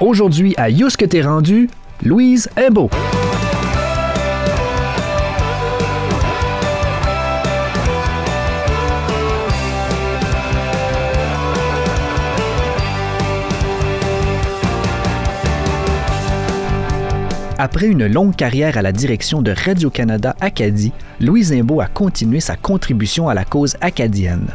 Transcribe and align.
Aujourd'hui, 0.00 0.54
à 0.56 0.70
Yous 0.70 0.88
que 0.98 1.04
t'es 1.04 1.20
rendu, 1.20 1.68
Louise 2.02 2.48
Imbeau. 2.56 2.88
Après 17.58 17.88
une 17.88 18.06
longue 18.06 18.34
carrière 18.34 18.78
à 18.78 18.82
la 18.82 18.92
direction 18.92 19.42
de 19.42 19.52
Radio-Canada 19.52 20.34
Acadie, 20.40 20.92
Louise 21.20 21.52
Imbeau 21.52 21.82
a 21.82 21.86
continué 21.88 22.40
sa 22.40 22.56
contribution 22.56 23.28
à 23.28 23.34
la 23.34 23.44
cause 23.44 23.76
acadienne. 23.82 24.48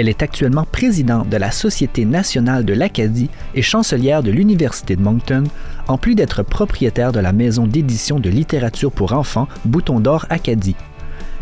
Elle 0.00 0.08
est 0.08 0.22
actuellement 0.22 0.64
présidente 0.64 1.28
de 1.28 1.36
la 1.36 1.50
Société 1.50 2.06
nationale 2.06 2.64
de 2.64 2.72
l'Acadie 2.72 3.28
et 3.54 3.60
chancelière 3.60 4.22
de 4.22 4.30
l'Université 4.30 4.96
de 4.96 5.02
Moncton, 5.02 5.44
en 5.88 5.98
plus 5.98 6.14
d'être 6.14 6.42
propriétaire 6.42 7.12
de 7.12 7.20
la 7.20 7.34
maison 7.34 7.66
d'édition 7.66 8.18
de 8.18 8.30
littérature 8.30 8.92
pour 8.92 9.12
enfants 9.12 9.46
Bouton 9.66 10.00
d'Or 10.00 10.24
Acadie. 10.30 10.74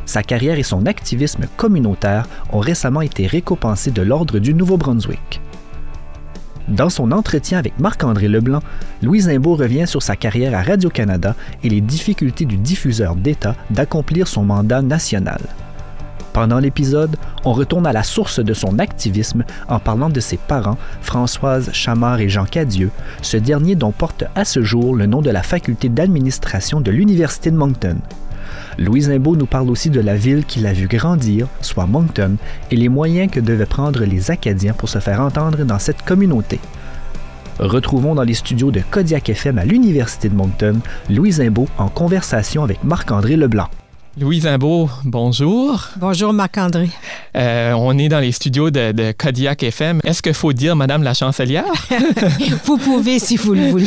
Sa 0.06 0.24
carrière 0.24 0.58
et 0.58 0.64
son 0.64 0.86
activisme 0.86 1.46
communautaire 1.56 2.26
ont 2.52 2.58
récemment 2.58 3.00
été 3.00 3.28
récompensés 3.28 3.92
de 3.92 4.02
l'Ordre 4.02 4.40
du 4.40 4.54
Nouveau-Brunswick. 4.54 5.40
Dans 6.66 6.90
son 6.90 7.12
entretien 7.12 7.60
avec 7.60 7.78
Marc-André 7.78 8.26
Leblanc, 8.26 8.64
Louise 9.04 9.28
Imbeau 9.28 9.54
revient 9.54 9.86
sur 9.86 10.02
sa 10.02 10.16
carrière 10.16 10.58
à 10.58 10.64
Radio-Canada 10.64 11.36
et 11.62 11.68
les 11.68 11.80
difficultés 11.80 12.44
du 12.44 12.56
diffuseur 12.56 13.14
d'État 13.14 13.54
d'accomplir 13.70 14.26
son 14.26 14.42
mandat 14.42 14.82
national. 14.82 15.38
Pendant 16.32 16.58
l'épisode, 16.58 17.16
on 17.44 17.52
retourne 17.52 17.86
à 17.86 17.92
la 17.92 18.02
source 18.02 18.40
de 18.40 18.54
son 18.54 18.78
activisme 18.78 19.44
en 19.68 19.78
parlant 19.78 20.10
de 20.10 20.20
ses 20.20 20.36
parents, 20.36 20.78
Françoise 21.00 21.70
Chamard 21.72 22.20
et 22.20 22.28
Jean 22.28 22.44
Cadieux, 22.44 22.90
ce 23.22 23.36
dernier 23.36 23.74
dont 23.74 23.92
porte 23.92 24.24
à 24.34 24.44
ce 24.44 24.62
jour 24.62 24.94
le 24.94 25.06
nom 25.06 25.22
de 25.22 25.30
la 25.30 25.42
faculté 25.42 25.88
d'administration 25.88 26.80
de 26.80 26.90
l'Université 26.90 27.50
de 27.50 27.56
Moncton. 27.56 27.96
Louise 28.78 29.10
Imbeau 29.10 29.36
nous 29.36 29.46
parle 29.46 29.70
aussi 29.70 29.90
de 29.90 30.00
la 30.00 30.16
ville 30.16 30.44
qu'il 30.44 30.66
a 30.66 30.72
vu 30.72 30.86
grandir, 30.86 31.48
soit 31.60 31.86
Moncton, 31.86 32.36
et 32.70 32.76
les 32.76 32.88
moyens 32.88 33.30
que 33.30 33.40
devaient 33.40 33.66
prendre 33.66 34.04
les 34.04 34.30
Acadiens 34.30 34.72
pour 34.72 34.88
se 34.88 35.00
faire 35.00 35.20
entendre 35.20 35.64
dans 35.64 35.78
cette 35.78 36.02
communauté. 36.02 36.60
Retrouvons 37.58 38.14
dans 38.14 38.22
les 38.22 38.34
studios 38.34 38.70
de 38.70 38.80
Kodiak 38.80 39.28
FM 39.30 39.58
à 39.58 39.64
l'Université 39.64 40.28
de 40.28 40.34
Moncton 40.34 40.78
Louise 41.10 41.40
Imbeau 41.40 41.68
en 41.76 41.88
conversation 41.88 42.62
avec 42.62 42.84
Marc-André 42.84 43.36
Leblanc. 43.36 43.68
Louise 44.20 44.48
Imbeau, 44.48 44.90
bonjour. 45.04 45.90
Bonjour 45.96 46.32
Marc-André. 46.32 46.90
Euh, 47.36 47.72
on 47.72 47.96
est 47.98 48.08
dans 48.08 48.18
les 48.18 48.32
studios 48.32 48.70
de, 48.70 48.90
de 48.90 49.12
Kodiak 49.12 49.62
FM. 49.62 50.00
Est-ce 50.02 50.22
qu'il 50.22 50.34
faut 50.34 50.52
dire 50.52 50.74
Madame 50.74 51.04
la 51.04 51.14
chancelière? 51.14 51.72
vous 52.64 52.78
pouvez 52.78 53.20
si 53.20 53.36
vous 53.36 53.54
le 53.54 53.68
voulez. 53.68 53.86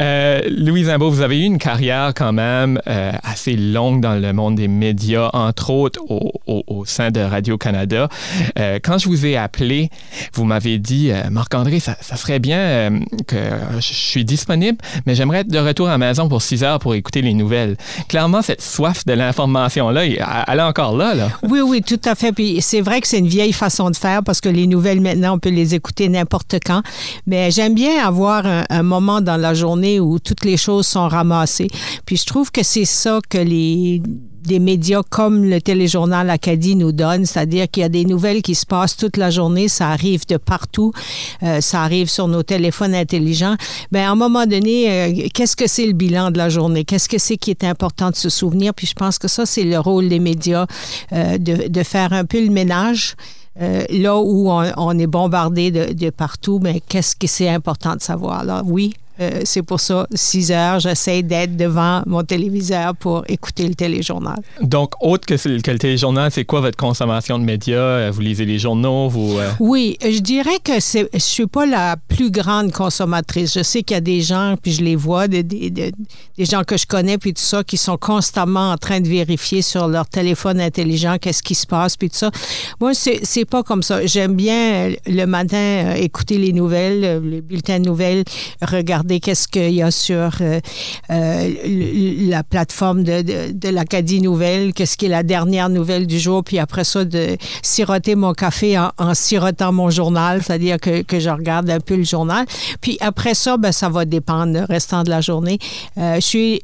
euh, 0.00 0.40
Louise 0.48 0.88
Imbeau, 0.88 1.10
vous 1.10 1.20
avez 1.20 1.38
eu 1.38 1.42
une 1.42 1.58
carrière 1.58 2.12
quand 2.16 2.32
même 2.32 2.80
euh, 2.86 3.12
assez 3.22 3.56
longue 3.56 4.00
dans 4.00 4.14
le 4.14 4.32
monde 4.32 4.54
des 4.54 4.68
médias, 4.68 5.28
entre 5.34 5.68
autres 5.68 6.00
au, 6.08 6.32
au, 6.46 6.64
au 6.66 6.84
sein 6.86 7.10
de 7.10 7.20
Radio-Canada. 7.20 8.08
Euh, 8.58 8.78
quand 8.82 8.96
je 8.96 9.08
vous 9.08 9.26
ai 9.26 9.36
appelé, 9.36 9.90
vous 10.32 10.44
m'avez 10.44 10.78
dit, 10.78 11.10
Marc-André, 11.30 11.78
ça, 11.78 11.96
ça, 12.00 12.16
serait 12.16 12.38
bien 12.38 13.00
que 13.26 13.36
je 13.76 13.92
suis 13.92 14.24
disponible, 14.24 14.78
mais 15.04 15.14
j'aimerais 15.14 15.40
être 15.40 15.48
de 15.48 15.58
retour 15.58 15.88
à 15.88 15.92
la 15.92 15.98
maison 15.98 16.26
pour 16.28 16.40
6 16.40 16.64
heures 16.64 16.78
pour 16.78 16.94
écouter 16.94 17.20
les 17.20 17.34
nouvelles 17.34 17.76
clairement, 18.14 18.42
cette 18.42 18.62
soif 18.62 19.04
de 19.06 19.12
l'information-là, 19.12 20.04
elle 20.04 20.58
est 20.60 20.62
encore 20.62 20.96
là, 20.96 21.16
là. 21.16 21.30
Oui, 21.42 21.58
oui, 21.62 21.82
tout 21.82 21.98
à 22.04 22.14
fait. 22.14 22.30
Puis 22.30 22.62
c'est 22.62 22.80
vrai 22.80 23.00
que 23.00 23.08
c'est 23.08 23.18
une 23.18 23.26
vieille 23.26 23.52
façon 23.52 23.90
de 23.90 23.96
faire 23.96 24.22
parce 24.22 24.40
que 24.40 24.48
les 24.48 24.68
nouvelles, 24.68 25.00
maintenant, 25.00 25.34
on 25.34 25.40
peut 25.40 25.50
les 25.50 25.74
écouter 25.74 26.08
n'importe 26.08 26.58
quand. 26.64 26.84
Mais 27.26 27.50
j'aime 27.50 27.74
bien 27.74 28.06
avoir 28.06 28.46
un, 28.46 28.62
un, 28.70 28.84
moment 28.84 29.20
dans 29.20 29.36
la 29.36 29.52
journée 29.52 29.98
où 29.98 30.20
toutes 30.20 30.44
les 30.44 30.56
choses 30.56 30.86
sont 30.86 31.08
ramassées. 31.08 31.66
Puis 32.06 32.16
je 32.16 32.24
trouve 32.24 32.52
que 32.52 32.62
c'est 32.62 32.84
ça 32.84 33.18
que 33.28 33.38
les 33.38 34.00
des 34.44 34.58
médias 34.58 35.02
comme 35.08 35.44
le 35.44 35.60
téléjournal 35.60 36.30
Acadie 36.30 36.76
nous 36.76 36.92
donne, 36.92 37.26
c'est-à-dire 37.26 37.70
qu'il 37.70 37.82
y 37.82 37.86
a 37.86 37.88
des 37.88 38.04
nouvelles 38.04 38.42
qui 38.42 38.54
se 38.54 38.66
passent 38.66 38.96
toute 38.96 39.16
la 39.16 39.30
journée, 39.30 39.68
ça 39.68 39.88
arrive 39.88 40.26
de 40.26 40.36
partout, 40.36 40.92
euh, 41.42 41.60
ça 41.60 41.82
arrive 41.82 42.08
sur 42.08 42.28
nos 42.28 42.42
téléphones 42.42 42.94
intelligents. 42.94 43.56
Bien, 43.90 44.08
à 44.08 44.12
un 44.12 44.16
moment 44.16 44.46
donné, 44.46 44.90
euh, 44.90 45.28
qu'est-ce 45.32 45.56
que 45.56 45.66
c'est 45.66 45.86
le 45.86 45.92
bilan 45.92 46.30
de 46.30 46.38
la 46.38 46.48
journée? 46.48 46.84
Qu'est-ce 46.84 47.08
que 47.08 47.18
c'est 47.18 47.36
qui 47.36 47.50
est 47.50 47.64
important 47.64 48.10
de 48.10 48.16
se 48.16 48.28
souvenir? 48.28 48.74
Puis 48.74 48.86
je 48.86 48.94
pense 48.94 49.18
que 49.18 49.28
ça, 49.28 49.46
c'est 49.46 49.64
le 49.64 49.78
rôle 49.78 50.08
des 50.08 50.20
médias, 50.20 50.66
euh, 51.12 51.38
de, 51.38 51.68
de, 51.68 51.82
faire 51.82 52.12
un 52.12 52.24
peu 52.24 52.42
le 52.42 52.50
ménage. 52.50 53.14
là 53.56 54.18
où 54.18 54.50
on, 54.50 54.64
on, 54.76 54.98
est 54.98 55.06
bombardé 55.06 55.70
de, 55.70 55.92
de 55.92 56.10
partout, 56.10 56.58
mais 56.62 56.80
qu'est-ce 56.88 57.14
que 57.14 57.26
c'est 57.26 57.48
important 57.48 57.94
de 57.94 58.00
savoir? 58.02 58.44
Là, 58.44 58.62
oui, 58.64 58.94
euh, 59.20 59.42
c'est 59.44 59.62
pour 59.62 59.78
ça, 59.78 60.08
6 60.12 60.50
heures, 60.50 60.80
j'essaie 60.80 61.22
d'être 61.22 61.56
devant 61.56 62.02
mon 62.06 62.24
téléviseur 62.24 62.96
pour 62.96 63.22
écouter 63.28 63.68
le 63.68 63.74
téléjournal. 63.74 64.40
Donc, 64.60 64.92
autre 65.00 65.24
que, 65.24 65.34
que 65.34 65.70
le 65.70 65.78
téléjournal, 65.78 66.32
c'est 66.32 66.44
quoi 66.44 66.60
votre 66.60 66.76
consommation 66.76 67.38
de 67.38 67.44
médias? 67.44 67.76
Euh, 67.76 68.10
vous 68.12 68.22
lisez 68.22 68.44
les 68.44 68.58
journaux? 68.58 69.08
Vous, 69.08 69.38
euh... 69.38 69.50
Oui, 69.60 69.96
je 70.02 70.18
dirais 70.18 70.58
que 70.64 70.72
je 70.80 71.06
ne 71.12 71.18
suis 71.20 71.46
pas 71.46 71.64
la 71.64 71.96
plus 72.08 72.32
grande 72.32 72.72
consommatrice. 72.72 73.54
Je 73.54 73.62
sais 73.62 73.84
qu'il 73.84 73.94
y 73.94 73.98
a 73.98 74.00
des 74.00 74.20
gens, 74.20 74.56
puis 74.60 74.72
je 74.72 74.82
les 74.82 74.96
vois, 74.96 75.28
des, 75.28 75.44
des, 75.44 75.70
des, 75.70 75.92
gens 76.38 76.64
que 76.64 76.76
je 76.76 76.86
connais, 76.86 77.16
puis 77.16 77.34
tout 77.34 77.42
ça, 77.42 77.62
qui 77.62 77.76
sont 77.76 77.96
constamment 77.96 78.72
en 78.72 78.76
train 78.76 79.00
de 79.00 79.08
vérifier 79.08 79.62
sur 79.62 79.86
leur 79.86 80.08
téléphone 80.08 80.60
intelligent 80.60 81.18
qu'est-ce 81.20 81.42
qui 81.42 81.54
se 81.54 81.68
passe, 81.68 81.96
puis 81.96 82.10
tout 82.10 82.16
ça. 82.16 82.32
Moi, 82.80 82.94
c'est 82.94 83.44
pas 83.44 83.62
comme 83.62 83.84
ça. 83.84 84.04
J'aime 84.06 84.34
bien 84.34 84.90
le 85.06 85.24
matin 85.26 85.94
écouter 85.94 86.38
les 86.38 86.52
nouvelles, 86.52 87.22
les 87.24 87.40
bulletins 87.40 87.78
de 87.78 87.84
nouvelles, 87.84 88.24
regarder 88.60 89.03
regarder 89.04 89.20
qu'est-ce 89.20 89.48
qu'il 89.48 89.74
y 89.74 89.82
a 89.82 89.90
sur 89.90 90.30
euh, 90.40 90.60
euh, 91.10 91.50
la 92.28 92.42
plateforme 92.42 93.04
de, 93.04 93.52
de, 93.52 93.68
l'Acadie 93.68 94.20
Nouvelle, 94.20 94.72
qu'est-ce 94.72 94.96
qui 94.96 95.06
est 95.06 95.10
la 95.10 95.22
dernière 95.22 95.68
nouvelle 95.68 96.06
du 96.06 96.18
jour, 96.18 96.42
puis 96.42 96.58
après 96.58 96.84
ça, 96.84 97.04
de 97.04 97.36
siroter 97.62 98.14
mon 98.14 98.32
café 98.32 98.78
en, 98.78 98.90
en 98.98 99.14
sirotant 99.14 99.72
mon 99.72 99.90
journal, 99.90 100.42
c'est-à-dire 100.42 100.78
que, 100.78 101.02
que, 101.02 101.20
je 101.20 101.30
regarde 101.30 101.68
un 101.70 101.80
peu 101.80 101.96
le 101.96 102.04
journal. 102.04 102.46
Puis 102.80 102.96
après 103.00 103.34
ça, 103.34 103.56
ben, 103.56 103.72
ça 103.72 103.88
va 103.88 104.04
dépendre 104.04 104.52
le 104.52 104.64
restant 104.64 105.02
de 105.02 105.10
la 105.10 105.20
journée. 105.20 105.58
Euh, 105.98 106.16
je 106.16 106.20
suis 106.20 106.62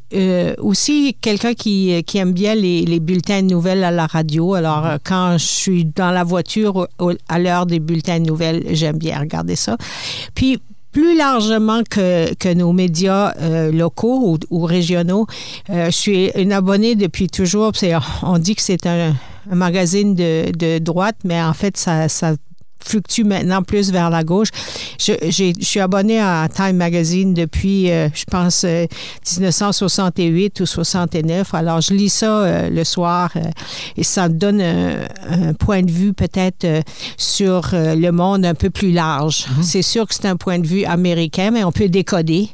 aussi 0.59 1.17
quelqu'un 1.21 1.55
qui, 1.55 2.03
qui 2.05 2.19
aime 2.19 2.33
bien 2.33 2.55
les, 2.55 2.83
les, 2.83 3.01
bulletins 3.01 3.43
de 3.43 3.49
nouvelles 3.49 3.85
à 3.85 3.91
la 3.91 4.07
radio. 4.07 4.55
Alors, 4.55 4.87
quand 5.05 5.39
je 5.39 5.45
suis 5.45 5.85
dans 5.85 6.11
la 6.11 6.25
voiture 6.25 6.87
à 7.29 7.39
l'heure 7.39 7.67
des 7.67 7.81
bulletins 7.81 8.21
de 8.21 8.27
nouvelles, 8.27 8.65
j'aime 8.73 8.99
bien 8.99 9.19
regarder 9.19 9.57
ça. 9.57 9.77
Puis, 10.35 10.61
plus 10.93 11.17
largement 11.17 11.83
que, 11.89 12.35
que 12.35 12.53
nos 12.53 12.73
médias 12.73 13.35
euh, 13.41 13.71
locaux 13.71 14.39
ou, 14.51 14.65
régionaux. 14.65 15.27
Euh, 15.71 15.87
je 15.87 15.91
suis 15.97 16.31
une 16.37 16.53
abonnée 16.53 16.95
depuis 16.95 17.29
toujours. 17.29 17.73
On 18.23 18.39
dit 18.39 18.55
que 18.55 18.63
c'est 18.63 18.87
un, 18.87 19.15
magazine 19.51 20.15
de, 20.15 20.53
de, 20.53 20.79
droite, 20.79 21.17
mais 21.25 21.43
en 21.43 21.55
fait, 21.55 21.77
ça 21.77 22.09
fluctue 22.85 23.25
maintenant 23.25 23.63
plus 23.63 23.91
vers 23.91 24.11
la 24.11 24.25
gauche. 24.25 24.49
Je, 24.99 25.13
je 25.31 25.53
suis 25.65 25.81
abonné 25.81 26.21
à 26.21 26.49
Time 26.55 26.77
Magazine 26.77 27.35
depuis, 27.35 27.91
euh, 27.91 28.09
je 28.15 28.25
pense, 28.25 28.65
euh, 28.65 28.87
1968 29.39 30.61
ou 30.61 30.67
69. 30.67 31.55
Alors, 31.55 31.81
je 31.81 31.95
lis 31.95 32.09
ça 32.11 32.41
euh, 32.41 32.71
le 32.71 32.85
soir 32.85 33.31
euh, 33.37 33.41
et 33.97 34.03
ça 34.05 34.29
me 34.29 34.35
donne 34.35 34.61
un, 34.61 34.97
un 35.31 35.55
point 35.55 35.83
de 35.83 35.91
vue 35.91 36.13
peut-être 36.13 36.65
euh, 36.65 36.83
sur 37.17 37.71
le 37.73 38.11
monde 38.11 38.45
un 38.45 38.55
peu 38.55 38.71
plus 38.71 38.93
large. 38.93 39.47
-hmm. 39.47 39.63
C'est 39.63 39.83
sûr 39.83 40.07
que 40.07 40.15
c'est 40.15 40.27
un 40.27 40.37
point 40.37 40.59
de 40.59 40.67
vue 40.67 40.85
américain, 40.85 41.51
mais 41.53 41.65
on 41.65 41.73
peut 41.73 41.89
décoder 41.89 42.49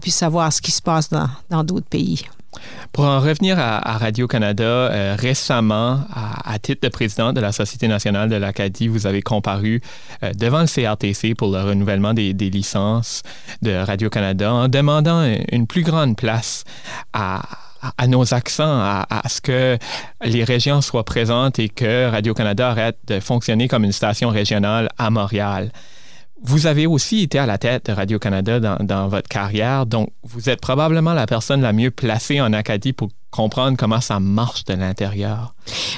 puis 0.00 0.12
savoir 0.12 0.52
ce 0.52 0.60
qui 0.62 0.70
se 0.70 0.80
passe 0.80 1.10
dans 1.50 1.64
d'autres 1.64 1.88
pays. 1.88 2.22
Pour 2.92 3.04
en 3.04 3.20
revenir 3.20 3.58
à, 3.58 3.96
Radio-Canada, 3.98 4.64
euh, 4.64 5.16
récemment, 5.18 6.00
à, 6.14 6.58
titre 6.58 6.82
de 6.82 6.88
président 6.88 7.32
de 7.32 7.40
la 7.40 7.52
Société 7.52 7.88
nationale 7.88 8.28
de 8.28 8.36
l'Acadie, 8.36 8.88
vous 8.88 9.06
avez 9.06 9.22
comparu 9.22 9.80
euh, 10.22 10.32
devant 10.34 10.60
le 10.60 10.66
CRTC 10.66 11.34
pour 11.34 11.50
le 11.50 11.62
renouvellement 11.62 12.12
des, 12.12 12.32
licences 12.32 13.22
de 13.62 13.72
Radio-Canada 13.72 14.52
en 14.52 14.68
demandant 14.68 15.24
une 15.50 15.66
plus 15.66 15.82
grande 15.82 16.16
place 16.16 16.64
à, 17.12 17.40
à 17.98 18.06
nos 18.06 18.34
accents, 18.34 18.80
à, 18.80 19.22
ce 19.28 19.40
que 19.40 19.78
les 20.22 20.44
régions 20.44 20.80
soient 20.80 21.04
présentes 21.04 21.58
et 21.58 21.68
que 21.68 22.10
Radio-Canada 22.10 22.68
arrête 22.68 22.98
de 23.06 23.20
fonctionner 23.20 23.68
comme 23.68 23.84
une 23.84 23.92
station 23.92 24.30
régionale 24.30 24.88
à 24.98 25.10
Montréal. 25.10 25.72
Vous 26.44 26.66
avez 26.66 26.86
aussi 26.86 27.22
été 27.22 27.38
à 27.38 27.46
la 27.46 27.58
tête 27.58 27.86
de 27.86 27.92
Radio-Canada 27.92 28.60
dans, 28.60 28.76
dans, 28.76 29.08
votre 29.08 29.28
carrière, 29.28 29.86
donc 29.86 30.10
vous 30.24 30.48
êtes 30.48 30.60
probablement 30.60 31.14
la 31.14 31.26
personne 31.26 31.60
la 31.60 31.72
mieux 31.72 31.90
placée 31.90 32.40
en 32.40 32.52
Acadie 32.52 32.92
pour 32.92 33.08
comprendre 33.30 33.76
comment 33.78 34.00
ça 34.00 34.20
marche 34.20 34.64
de 34.64 34.74
l'intérieur. 34.74 35.54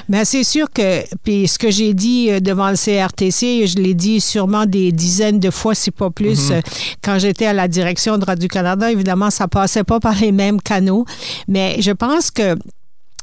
Bien, 0.07 0.23
c'est 0.23 0.43
sûr 0.43 0.71
que, 0.71 1.03
puis 1.23 1.47
ce 1.47 1.59
que 1.59 1.69
j'ai 1.69 1.93
dit 1.93 2.31
euh, 2.31 2.39
devant 2.39 2.69
le 2.69 2.75
CRTC, 2.77 3.67
je 3.67 3.77
l'ai 3.77 3.93
dit 3.93 4.21
sûrement 4.21 4.65
des 4.65 4.91
dizaines 4.91 5.39
de 5.39 5.49
fois, 5.49 5.75
si 5.75 5.91
pas 5.91 6.09
plus, 6.09 6.49
mm 6.49 6.53
-hmm. 6.53 6.61
quand 7.03 7.19
j'étais 7.19 7.47
à 7.47 7.53
la 7.53 7.67
direction 7.67 8.17
de 8.17 8.25
Radio-Canada. 8.25 8.89
Évidemment, 8.91 9.31
ça 9.31 9.47
passait 9.47 9.83
pas 9.83 9.99
par 9.99 10.15
les 10.21 10.31
mêmes 10.31 10.61
canaux, 10.61 11.05
mais 11.47 11.81
je 11.81 11.91
pense 11.91 12.31
que 12.31 12.55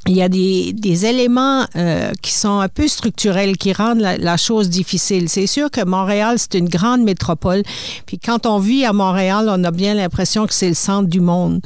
il 0.08 0.16
y 0.16 0.22
a 0.22 0.28
des, 0.28 0.72
des 0.72 1.06
éléments 1.06 1.64
euh, 1.76 2.10
qui 2.22 2.32
sont 2.32 2.58
un 2.58 2.68
peu 2.68 2.88
structurels, 2.88 3.56
qui 3.56 3.72
rendent 3.72 4.00
la, 4.00 4.36
chose 4.36 4.68
difficile. 4.68 5.28
C'est 5.28 5.46
sûr 5.46 5.70
que 5.70 5.84
Montréal, 5.84 6.36
c'est 6.38 6.58
une 6.58 6.68
grande 6.68 7.02
métropole. 7.02 7.62
Puis 8.06 8.18
quand 8.18 8.46
on 8.46 8.58
vit 8.58 8.84
à 8.84 8.92
Montréal, 8.92 9.46
on 9.48 9.62
a 9.62 9.70
bien 9.70 9.94
l'impression 9.94 10.46
que 10.46 10.54
c'est 10.54 10.68
le 10.68 10.74
centre 10.74 11.08
du 11.08 11.20
monde. 11.20 11.60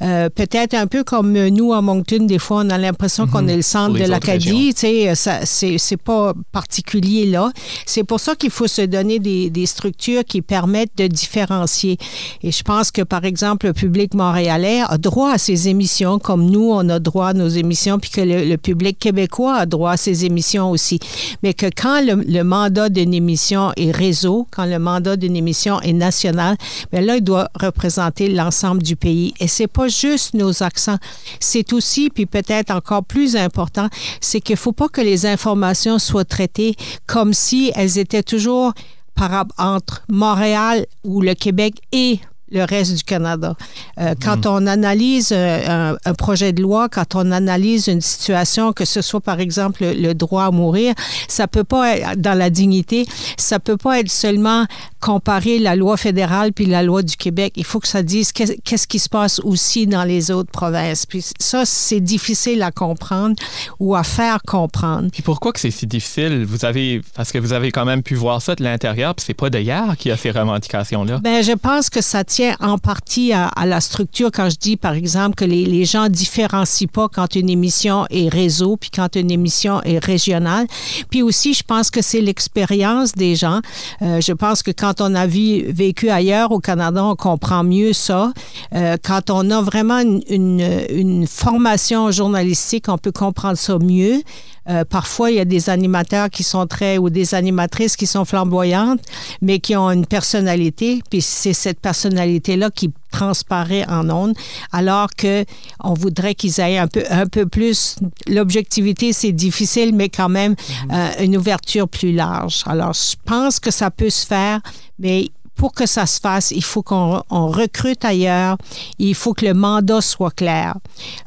Euh, 0.00 0.30
Peut-être 0.30 0.72
un 0.72 0.86
peu 0.86 1.04
comme 1.04 1.32
nous 1.48 1.74
à 1.74 1.82
Moncton, 1.82 2.24
des 2.24 2.38
fois, 2.38 2.62
on 2.64 2.70
a 2.70 2.78
l'impression 2.78 3.26
qu'on 3.26 3.42
mhm. 3.42 3.48
est 3.50 3.56
le 3.56 3.62
centre 3.62 3.98
de 3.98 4.04
l'Acadie. 4.04 4.72
Tu 4.72 5.14
sais, 5.14 5.76
c'est 5.76 5.96
pas 6.02 6.32
particulier 6.50 7.26
là. 7.26 7.50
C'est 7.84 8.04
pour 8.04 8.20
ça 8.20 8.34
qu'il 8.34 8.50
faut 8.50 8.66
se 8.66 8.82
donner 8.82 9.18
des, 9.18 9.50
des 9.50 9.66
structures 9.66 10.24
qui 10.24 10.40
permettent 10.40 10.96
de 10.96 11.06
différencier. 11.08 11.98
Et 12.42 12.52
je 12.52 12.62
pense 12.62 12.90
que, 12.90 13.02
par 13.02 13.26
exemple, 13.26 13.66
le 13.66 13.74
public 13.74 14.14
montréalais 14.14 14.80
a 14.88 14.96
droit 14.96 15.32
à 15.32 15.38
ses 15.38 15.68
émissions, 15.68 16.18
comme 16.18 16.46
nous, 16.46 16.70
on 16.70 16.88
a 16.88 16.98
droit 16.98 17.28
à 17.28 17.32
nos 17.34 17.48
émissions 17.48 17.81
puis 17.98 18.10
que 18.10 18.20
le, 18.20 18.56
public 18.56 18.98
québécois 18.98 19.56
a 19.56 19.66
droit 19.66 19.92
à 19.92 19.96
ces 19.96 20.24
émissions 20.24 20.70
aussi. 20.70 20.98
Mais 21.42 21.54
que 21.54 21.66
quand 21.66 22.00
le, 22.02 22.42
mandat 22.42 22.88
d'une 22.88 23.14
émission 23.14 23.72
est 23.76 23.90
réseau, 23.90 24.46
quand 24.50 24.66
le 24.66 24.78
mandat 24.78 25.16
d'une 25.16 25.36
émission 25.36 25.80
est 25.80 25.92
national, 25.92 26.56
bien 26.92 27.00
là, 27.00 27.16
il 27.16 27.24
doit 27.24 27.48
représenter 27.58 28.28
l'ensemble 28.28 28.82
du 28.82 28.96
pays. 28.96 29.34
Et 29.40 29.48
c'est 29.48 29.66
pas 29.66 29.88
juste 29.88 30.34
nos 30.34 30.62
accents, 30.62 30.98
c'est 31.40 31.72
aussi, 31.72 32.10
puis 32.10 32.26
peut-être 32.26 32.70
encore 32.70 33.04
plus 33.04 33.36
important, 33.36 33.88
c'est 34.20 34.40
qu'il 34.40 34.56
faut 34.56 34.72
pas 34.72 34.88
que 34.88 35.00
les 35.00 35.26
informations 35.26 35.98
soient 35.98 36.24
traitées 36.24 36.76
comme 37.06 37.32
si 37.32 37.72
elles 37.74 37.98
étaient 37.98 38.22
toujours 38.22 38.72
par, 39.14 39.44
entre 39.58 40.02
Montréal 40.08 40.86
ou 41.04 41.20
le 41.20 41.34
Québec 41.34 41.74
et 41.92 42.18
le 42.52 42.64
reste 42.64 42.94
du 42.94 43.02
Canada. 43.02 43.56
Euh, 43.98 44.14
quand 44.22 44.46
hmm. 44.46 44.50
on 44.50 44.66
analyse 44.66 45.30
euh, 45.32 45.96
un, 46.04 46.14
projet 46.14 46.52
de 46.52 46.62
loi, 46.62 46.88
quand 46.88 47.14
on 47.14 47.32
analyse 47.32 47.88
une 47.88 48.00
situation, 48.00 48.72
que 48.72 48.84
ce 48.84 49.02
soit 49.02 49.20
par 49.20 49.40
exemple 49.40 49.84
le, 49.84 50.12
droit 50.12 50.44
à 50.44 50.50
mourir, 50.50 50.94
ça 51.28 51.48
peut 51.48 51.64
pas 51.64 51.96
être 51.96 52.20
dans 52.20 52.36
la 52.36 52.50
dignité, 52.50 53.06
ça 53.36 53.58
peut 53.58 53.76
pas 53.76 54.00
être 54.00 54.10
seulement 54.10 54.66
comparer 55.00 55.58
la 55.58 55.74
loi 55.74 55.96
fédérale 55.96 56.52
puis 56.52 56.66
la 56.66 56.82
loi 56.82 57.02
du 57.02 57.16
Québec. 57.16 57.54
Il 57.56 57.64
faut 57.64 57.80
que 57.80 57.88
ça 57.88 58.02
dise 58.02 58.32
qu'est-ce 58.32 58.86
qui 58.86 58.98
se 58.98 59.08
passe 59.08 59.40
aussi 59.40 59.86
dans 59.86 60.04
les 60.04 60.30
autres 60.30 60.50
provinces. 60.50 61.06
Puis 61.06 61.24
ça, 61.40 61.64
c'est 61.64 62.00
difficile 62.00 62.62
à 62.62 62.70
comprendre 62.70 63.34
ou 63.80 63.96
à 63.96 64.04
faire 64.04 64.42
comprendre. 64.46 65.08
Puis 65.10 65.22
pourquoi 65.22 65.52
que 65.52 65.60
c'est 65.60 65.70
si 65.70 65.86
difficile? 65.86 66.44
Vous 66.44 66.64
avez, 66.64 67.02
parce 67.14 67.32
que 67.32 67.38
vous 67.38 67.52
avez 67.52 67.72
quand 67.72 67.84
même 67.84 68.02
pu 68.02 68.14
voir 68.14 68.40
ça 68.40 68.54
de 68.54 68.62
l'intérieur, 68.62 69.14
puis 69.14 69.24
c'est 69.26 69.34
pas 69.34 69.50
d'hier 69.50 69.96
qui 69.98 70.10
a 70.10 70.16
ces 70.16 70.30
revendications-là. 70.30 71.18
Ben, 71.18 71.42
je 71.42 71.52
pense 71.52 71.90
que 71.90 72.00
ça 72.00 72.22
tient 72.22 72.41
en 72.60 72.78
partie 72.78 73.32
à, 73.32 73.50
la 73.64 73.80
structure 73.80 74.30
quand 74.32 74.50
je 74.50 74.56
dis, 74.56 74.76
par 74.76 74.94
exemple, 74.94 75.34
que 75.34 75.44
les, 75.44 75.64
les, 75.64 75.84
gens 75.84 76.08
différencient 76.08 76.88
pas 76.88 77.08
quand 77.08 77.34
une 77.34 77.48
émission 77.48 78.06
est 78.10 78.28
réseau 78.28 78.76
puis 78.76 78.90
quand 78.90 79.16
une 79.16 79.30
émission 79.30 79.82
est 79.82 79.98
régionale. 80.04 80.66
Puis 81.10 81.22
aussi, 81.22 81.54
je 81.54 81.62
pense 81.62 81.90
que 81.90 82.02
c'est 82.02 82.20
l'expérience 82.20 83.12
des 83.12 83.36
gens. 83.36 83.60
Euh, 84.02 84.20
je 84.20 84.32
pense 84.32 84.62
que 84.62 84.70
quand 84.70 85.00
on 85.00 85.14
a 85.14 85.26
vécu 85.26 86.08
ailleurs 86.10 86.52
au 86.52 86.60
Canada, 86.60 87.04
on 87.04 87.16
comprend 87.16 87.64
mieux 87.64 87.92
ça. 87.92 88.32
Euh, 88.74 88.96
quand 89.02 89.30
on 89.30 89.50
a 89.50 89.60
vraiment 89.60 89.98
une, 90.00 90.22
une, 90.28 90.84
une 90.90 91.26
formation 91.26 92.10
journalistique, 92.10 92.88
on 92.88 92.98
peut 92.98 93.12
comprendre 93.12 93.58
ça 93.58 93.78
mieux. 93.78 94.22
Euh, 94.68 94.84
parfois, 94.84 95.30
il 95.30 95.36
y 95.36 95.40
a 95.40 95.44
des 95.44 95.70
animateurs 95.70 96.30
qui 96.30 96.42
sont 96.42 96.66
très 96.66 96.98
ou 96.98 97.10
des 97.10 97.34
animatrices 97.34 97.96
qui 97.96 98.06
sont 98.06 98.24
flamboyantes, 98.24 99.00
mais 99.40 99.58
qui 99.58 99.76
ont 99.76 99.90
une 99.90 100.06
personnalité. 100.06 101.02
Puis 101.10 101.20
c'est 101.20 101.52
cette 101.52 101.80
personnalité-là 101.80 102.70
qui 102.70 102.92
transparaît 103.10 103.84
en 103.88 104.08
ondes, 104.08 104.34
alors 104.72 105.08
que 105.14 105.44
on 105.80 105.94
voudrait 105.94 106.34
qu'ils 106.34 106.60
aient 106.60 106.78
un 106.78 106.86
peu 106.88 107.04
un 107.10 107.26
peu 107.26 107.46
plus. 107.46 107.96
L'objectivité, 108.26 109.12
c'est 109.12 109.32
difficile, 109.32 109.94
mais 109.94 110.08
quand 110.08 110.28
même 110.28 110.52
mhm. 110.52 110.90
euh, 110.92 111.24
une 111.24 111.36
ouverture 111.36 111.88
plus 111.88 112.12
large. 112.12 112.62
Alors, 112.66 112.94
je 112.94 113.16
pense 113.24 113.60
que 113.60 113.70
ça 113.70 113.90
peut 113.90 114.10
se 114.10 114.26
faire, 114.26 114.60
mais 114.98 115.28
pour 115.62 115.74
que 115.74 115.86
ça 115.86 116.06
se 116.06 116.18
fasse, 116.18 116.50
il 116.50 116.64
faut 116.64 116.82
qu'on 116.82 117.22
recrute 117.30 118.04
ailleurs. 118.04 118.56
Il 118.98 119.14
faut 119.14 119.32
que 119.32 119.46
le 119.46 119.54
mandat 119.54 120.00
soit 120.00 120.34
clair. 120.34 120.74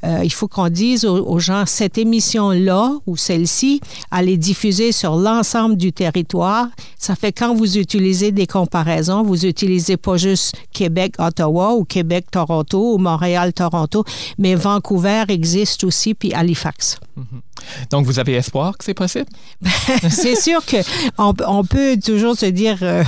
Euh, 0.04 0.26
il 0.26 0.30
faut 0.34 0.50
qu'on 0.50 0.68
dise 0.68 1.06
aux, 1.06 1.40
gens, 1.40 1.64
cette 1.66 1.98
émission-là 1.98 2.98
ou 3.08 3.16
celle-ci, 3.16 3.80
allez 4.12 4.36
diffuser 4.36 4.92
sur 4.92 5.16
l'ensemble 5.16 5.78
du 5.78 5.94
territoire. 5.94 6.68
Ça 6.98 7.16
fait 7.16 7.32
quand 7.32 7.56
vous 7.56 7.78
utilisez 7.78 8.34
des 8.34 8.46
comparaisons, 8.46 9.24
vous 9.24 9.46
utilisez 9.46 9.96
pas 9.96 10.18
juste 10.18 10.58
Québec-Ottawa 10.74 11.76
ou 11.76 11.86
Québec-Toronto 11.86 12.96
ou 12.96 12.98
Montréal-Toronto, 12.98 14.04
mais 14.38 14.56
Vancouver 14.56 15.24
existe 15.30 15.86
aussi, 15.86 16.14
puis 16.14 16.34
Halifax. 16.34 17.00
Mm-hmm. 17.18 17.90
Donc, 17.90 18.06
vous 18.06 18.20
avez 18.20 18.34
espoir 18.34 18.78
que 18.78 18.84
c'est 18.84 18.94
possible? 18.94 19.28
c'est 20.10 20.36
sûr 20.36 20.60
qu'on 20.66 21.34
on 21.48 21.64
peut 21.64 21.98
toujours 22.04 22.36
se 22.36 22.48
dire... 22.48 22.80
Euh, 22.82 23.06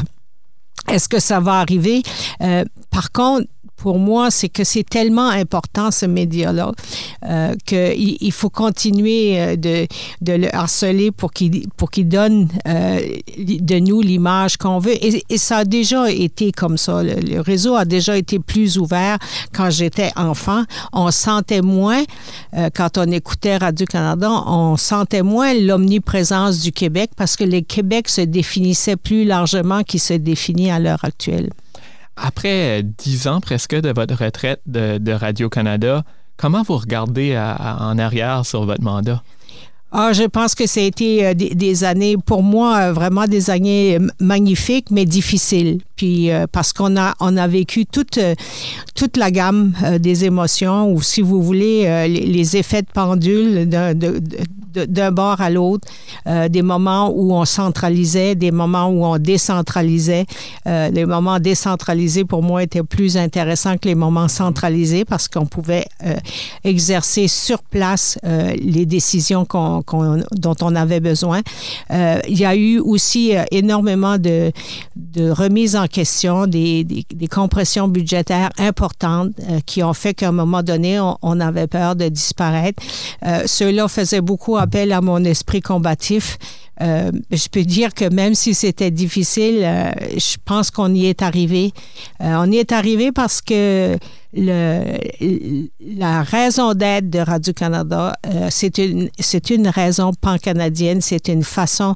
est-ce 0.92 1.10
que 1.10 1.19
ça 1.19 1.39
va 1.39 1.60
arriver? 1.60 2.01
Euh, 2.42 2.63
par 2.89 3.12
contre, 3.12 3.48
pour 3.77 4.00
moi, 4.00 4.31
c'est 4.31 4.50
que 4.50 4.63
c'est 4.63 4.83
tellement 4.83 5.29
important, 5.29 5.91
ce 5.91 6.06
média-là, 6.06 6.71
euh, 7.25 7.53
qu'il 7.65 8.18
il 8.19 8.31
faut 8.31 8.50
continuer 8.50 9.39
euh, 9.39 9.56
de, 9.56 9.88
de 10.21 10.33
le 10.33 10.53
harceler 10.56 11.12
pour 11.12 11.31
qu'il 11.31 11.68
pour 11.77 11.91
qu'il 11.91 12.07
donne 12.07 12.47
euh, 12.68 13.00
de 13.38 13.79
nous 13.79 14.01
l'image 14.01 14.57
qu'on 14.57 14.79
veut. 14.79 14.95
Et, 15.03 15.38
ça 15.38 15.57
a 15.57 15.65
déjà 15.65 16.09
été 16.12 16.51
comme 16.51 16.77
ça. 16.77 17.03
Le, 17.03 17.39
réseau 17.41 17.75
a 17.75 17.85
déjà 17.85 18.18
été 18.18 18.39
plus 18.39 18.77
ouvert 18.77 19.18
quand 19.53 19.69
j'étais 19.69 20.12
enfant. 20.15 20.63
On 20.94 21.12
sentait 21.12 21.62
moins, 21.62 22.03
euh, 22.56 22.69
quand 22.75 22.97
on 22.97 23.09
écoutait 23.12 23.57
Radio-Canada, 23.57 24.29
on 24.47 24.77
sentait 24.77 25.21
moins 25.21 25.53
l'omniprésence 25.53 26.59
du 26.62 26.71
Québec 26.71 27.12
parce 27.15 27.35
que 27.35 27.44
le 27.44 27.62
Québec 27.62 28.09
se 28.09 28.21
définissait 28.21 28.95
plus 28.95 29.25
largement 29.25 29.83
qu'il 29.83 30.00
se 30.00 30.13
définit 30.13 30.71
à 30.71 30.79
l'heure 30.79 31.03
actuelle. 31.03 31.50
Après 32.17 32.83
dix 32.83 33.27
ans 33.27 33.39
presque 33.39 33.75
de 33.75 33.93
votre 33.93 34.15
retraite 34.15 34.61
de, 34.65 35.11
Radio-Canada, 35.11 36.03
comment 36.35 36.63
vous 36.63 36.77
regardez 36.77 37.37
en 37.37 37.97
arrière 37.97 38.45
sur 38.45 38.65
votre 38.65 38.83
mandat? 38.83 39.21
Ah, 39.93 40.11
je 40.11 40.23
pense 40.23 40.53
que 40.53 40.67
ça 40.67 40.81
a 40.81 40.83
été 40.83 41.25
euh, 41.25 41.33
des, 41.33 41.83
années, 41.85 42.17
pour 42.17 42.43
moi, 42.43 42.77
euh, 42.77 42.93
vraiment 42.93 43.25
des 43.25 43.49
années 43.49 43.97
magnifiques, 44.19 44.91
mais 44.91 45.05
difficiles. 45.05 45.79
Puis 45.95 46.29
euh, 46.29 46.45
parce 46.51 46.73
qu'on 46.73 46.97
a, 46.97 47.15
on 47.21 47.37
a 47.37 47.47
vécu 47.47 47.85
toute, 47.85 48.19
toute 48.95 49.15
la 49.15 49.31
gamme 49.31 49.73
des 49.99 50.25
émotions, 50.25 50.91
ou 50.91 51.01
si 51.01 51.21
vous 51.21 51.41
voulez, 51.41 52.07
les, 52.09 52.57
effets 52.57 52.81
de 52.81 52.87
pendule 52.93 53.67
d'un 54.73 55.11
bord 55.11 55.41
à 55.41 55.49
l'autre, 55.49 55.87
euh, 56.27 56.49
des 56.49 56.61
moments 56.61 57.11
où 57.13 57.33
on 57.33 57.45
centralisait, 57.45 58.35
des 58.35 58.51
moments 58.51 58.87
où 58.87 59.05
on 59.05 59.17
décentralisait. 59.17 60.25
Euh, 60.67 60.89
les 60.89 61.05
moments 61.05 61.39
décentralisés, 61.39 62.25
pour 62.25 62.43
moi, 62.43 62.63
étaient 62.63 62.83
plus 62.83 63.17
intéressants 63.17 63.77
que 63.77 63.88
les 63.88 63.95
moments 63.95 64.27
centralisés 64.27 65.05
parce 65.05 65.27
qu'on 65.27 65.45
pouvait 65.45 65.86
euh, 66.03 66.15
exercer 66.63 67.27
sur 67.27 67.62
place 67.63 68.17
les 68.24 68.86
décisions 68.86 69.47
dont 69.51 70.55
on 70.62 70.75
avait 70.75 71.00
besoin. 71.00 71.41
il 71.89 72.38
y 72.38 72.45
a 72.45 72.55
eu 72.55 72.79
aussi 72.79 73.33
énormément 73.51 74.17
de, 74.17 74.51
de 74.95 75.29
remises 75.29 75.75
en 75.75 75.88
question, 75.88 76.47
des, 76.47 76.83
des, 76.83 77.27
compressions 77.27 77.88
budgétaires 77.88 78.50
importantes 78.57 79.31
qui 79.65 79.83
ont 79.83 79.93
fait 79.93 80.13
qu'à 80.13 80.29
un 80.29 80.31
moment 80.31 80.63
donné, 80.63 81.00
on, 81.00 81.17
on 81.21 81.39
avait 81.39 81.67
peur 81.67 81.95
de 81.95 82.07
disparaître. 82.09 82.81
Ceux-là 83.45 83.88
faisaient 83.88 84.21
beaucoup 84.21 84.56
appel 84.57 84.91
à 84.91 85.01
mon 85.01 85.23
esprit 85.23 85.61
combatif. 85.61 86.37
Euh, 86.81 87.11
je 87.31 87.47
peux 87.47 87.63
dire 87.63 87.93
que 87.93 88.07
même 88.09 88.35
si 88.35 88.53
c'était 88.53 88.91
difficile, 88.91 89.61
euh, 89.63 89.91
je 90.15 90.37
pense 90.45 90.69
qu'on 90.69 90.93
y 90.93 91.07
est 91.07 91.21
arrivé. 91.21 91.73
Euh, 92.21 92.35
on 92.37 92.51
y 92.51 92.57
est 92.57 92.71
arrivé 92.71 93.11
parce 93.11 93.41
que 93.41 93.97
la 94.33 96.21
raison 96.21 96.73
d'être 96.73 97.09
de 97.09 97.19
Radio-Canada, 97.19 98.13
c'est 98.49 98.77
une, 98.77 99.09
une 99.49 99.67
raison 99.67 100.11
pan-canadienne, 100.13 101.01
c'est 101.01 101.29
une 101.29 101.43
façon 101.43 101.95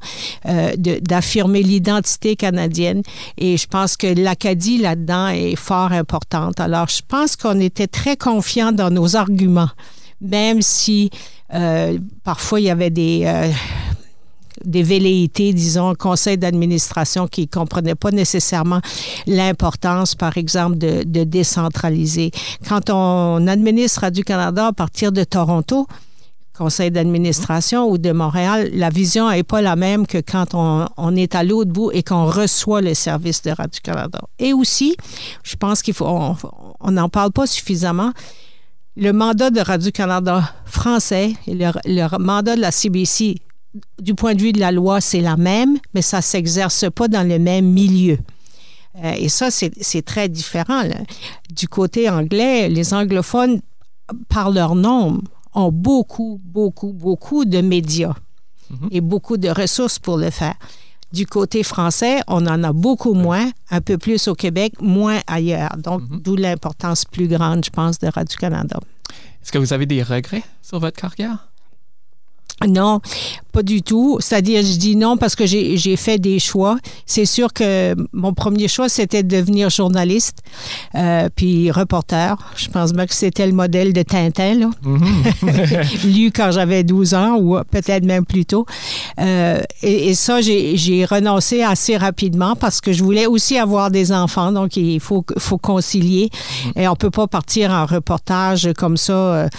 d'affirmer 0.78 1.62
l'identité 1.62 2.36
canadienne. 2.36 3.04
Et 3.38 3.58
je 3.58 3.68
pense 3.68 3.96
que 3.96 4.08
l'Acadie 4.08 4.80
là-dedans 4.80 5.28
est 5.28 5.56
fort 5.56 5.92
importante. 5.92 6.60
Alors, 6.60 6.88
je 6.88 7.02
pense 7.08 7.36
qu'on 7.36 7.60
était 7.60 7.88
très 7.88 8.16
confiants 8.16 8.72
dans 8.72 8.90
nos 8.90 9.16
arguments 9.16 9.70
même 10.22 10.62
si 10.62 11.10
euh, 11.54 11.98
parfois 12.24 12.60
il 12.60 12.66
y 12.66 12.70
avait 12.70 12.90
des, 12.90 13.24
euh, 13.26 13.52
des 14.66 14.84
velléités, 14.84 15.54
disons, 15.54 15.94
conseil 15.96 16.38
d'administration 16.38 17.28
qui 17.28 17.42
ne 17.42 17.46
comprenaient 17.48 17.96
pas 17.96 18.12
nécessairement 18.12 18.82
l'importance, 19.28 20.16
par 20.16 20.38
exemple, 20.38 20.78
de, 20.78 21.04
de, 21.04 21.24
décentraliser. 21.24 22.32
Quand 22.68 22.90
on 22.90 23.48
administre 23.48 24.02
Radio-Canada 24.02 24.68
à 24.68 24.74
partir 24.74 25.12
de 25.12 25.24
Toronto, 25.24 25.88
conseil 26.58 26.92
d'administration 26.92 27.90
ou 27.90 27.98
de 27.98 28.12
Montréal, 28.12 28.70
la 28.74 28.90
vision 28.90 29.30
n'est 29.30 29.44
pas 29.44 29.62
la 29.62 29.76
même 29.76 30.06
que 30.06 30.20
quand 30.20 30.54
on, 30.54 30.86
on 30.98 31.16
est 31.16 31.34
à 31.34 31.44
l'autre 31.44 31.72
bout 31.72 31.92
et 31.92 32.04
qu'on 32.04 32.26
reçoit 32.26 32.82
le 32.82 32.94
service 32.94 33.42
de 33.42 33.52
Radio-Canada. 33.52 34.20
Et 34.38 34.54
aussi, 34.54 34.96
je 35.44 35.56
pense 35.56 35.82
qu'il 35.82 35.94
faut, 35.94 36.06
on 36.08 36.92
n'en 36.92 37.10
parle 37.10 37.32
pas 37.32 37.48
suffisamment, 37.48 38.12
le 38.98 39.14
mandat 39.14 39.50
de 39.50 39.62
Radio-Canada 39.62 40.54
français 40.66 41.34
et 41.48 41.54
le, 41.54 41.72
le 41.86 42.18
mandat 42.18 42.56
de 42.56 42.62
la 42.62 42.72
CBC, 42.72 43.38
du 44.02 44.16
point 44.16 44.36
de 44.36 44.42
vue 44.42 44.52
de 44.52 44.60
la 44.60 44.72
loi, 44.72 45.00
c'est 45.02 45.22
la 45.22 45.38
même, 45.38 45.78
mais 45.94 46.02
ça 46.02 46.18
ne 46.18 46.24
s'exerce 46.24 46.86
pas 46.94 47.08
dans 47.08 47.28
le 47.28 47.40
même 47.40 47.66
milieu. 47.66 48.18
Euh, 49.04 49.14
et 49.18 49.30
ça, 49.30 49.50
c'est 49.52 50.02
très 50.02 50.28
différent. 50.28 50.84
Là. 50.84 50.96
Du 51.50 51.68
côté 51.68 52.10
anglais, 52.10 52.68
les 52.68 52.94
anglophones, 52.94 53.62
par 54.28 54.52
leur 54.52 54.76
nom, 54.76 55.22
ont 55.54 55.72
beaucoup, 55.72 56.40
beaucoup, 56.44 56.92
beaucoup 56.92 57.46
de 57.46 57.62
médias 57.62 58.14
mm-hmm. 58.72 58.88
et 58.92 59.02
beaucoup 59.02 59.38
de 59.38 59.50
ressources 59.50 60.00
pour 60.00 60.18
le 60.18 60.30
faire. 60.30 60.56
Du 61.14 61.26
côté 61.26 61.64
français, 61.64 62.22
on 62.28 62.46
en 62.48 62.64
a 62.64 62.72
beaucoup 62.72 63.14
moins, 63.14 63.52
un 63.70 63.82
peu 63.82 63.98
plus 63.98 64.28
au 64.28 64.36
Québec, 64.36 64.74
moins 64.82 65.20
ailleurs. 65.28 65.76
Donc, 65.78 66.02
mm-hmm. 66.02 66.22
d'où 66.22 66.36
l'importance 66.36 67.06
plus 67.06 67.28
grande, 67.28 67.66
je 67.66 67.70
pense, 67.70 68.00
de 68.00 68.08
Radio-Canada. 68.08 68.80
Est-ce 69.42 69.52
que 69.52 69.58
vous 69.58 69.74
avez 69.74 69.86
des 69.86 70.04
regrets 70.04 70.44
sur 70.62 70.80
votre 70.80 71.00
carrière? 71.00 71.51
Non, 72.68 73.02
pas 73.52 73.64
du 73.64 73.82
tout. 73.82 74.18
C'est-à-dire, 74.20 74.62
je 74.64 74.78
dis 74.78 74.96
non 74.96 75.18
parce 75.18 75.36
que 75.36 75.46
j'ai 75.46 75.96
fait 75.96 76.18
des 76.18 76.40
choix. 76.40 76.78
C'est 77.06 77.26
sûr 77.26 77.52
que 77.54 77.96
mon 78.14 78.34
premier 78.34 78.68
choix, 78.68 78.90
c'était 78.90 79.24
de 79.24 79.36
devenir 79.36 79.70
journaliste, 79.70 80.40
euh, 80.96 81.30
puis 81.36 81.72
reporter. 81.72 82.38
Je 82.56 82.68
pense 82.70 82.94
bien 82.94 83.06
que 83.06 83.14
c'était 83.14 83.46
le 83.46 83.54
modèle 83.54 83.94
de 83.94 84.02
Tintin, 84.02 84.56
là. 84.56 84.70
Mm-hmm. 84.84 86.08
lu 86.14 86.32
quand 86.32 86.52
j'avais 86.52 86.84
12 86.84 87.14
ans 87.14 87.38
ou 87.38 87.58
peut-être 87.70 88.06
même 88.06 88.26
plus 88.26 88.46
tôt. 88.46 88.66
Euh, 89.20 89.62
et, 89.82 90.14
ça, 90.14 90.40
j'ai 90.42 91.06
renoncé 91.10 91.64
assez 91.64 91.98
rapidement 91.98 92.56
parce 92.56 92.82
que 92.82 92.94
je 92.94 93.04
voulais 93.04 93.26
aussi 93.26 93.58
avoir 93.58 93.92
des 93.92 94.12
enfants, 94.12 94.52
donc 94.52 94.78
il 94.78 95.00
faut, 95.00 95.26
faut 95.38 95.58
concilier. 95.58 96.30
Mm-hmm. 96.30 96.82
Et 96.82 96.88
on 96.88 96.96
peut 96.96 97.12
pas 97.12 97.28
partir 97.28 97.72
en 97.72 97.86
reportage 97.86 98.70
comme 98.78 98.98
ça 98.98 99.14
euh, 99.14 99.50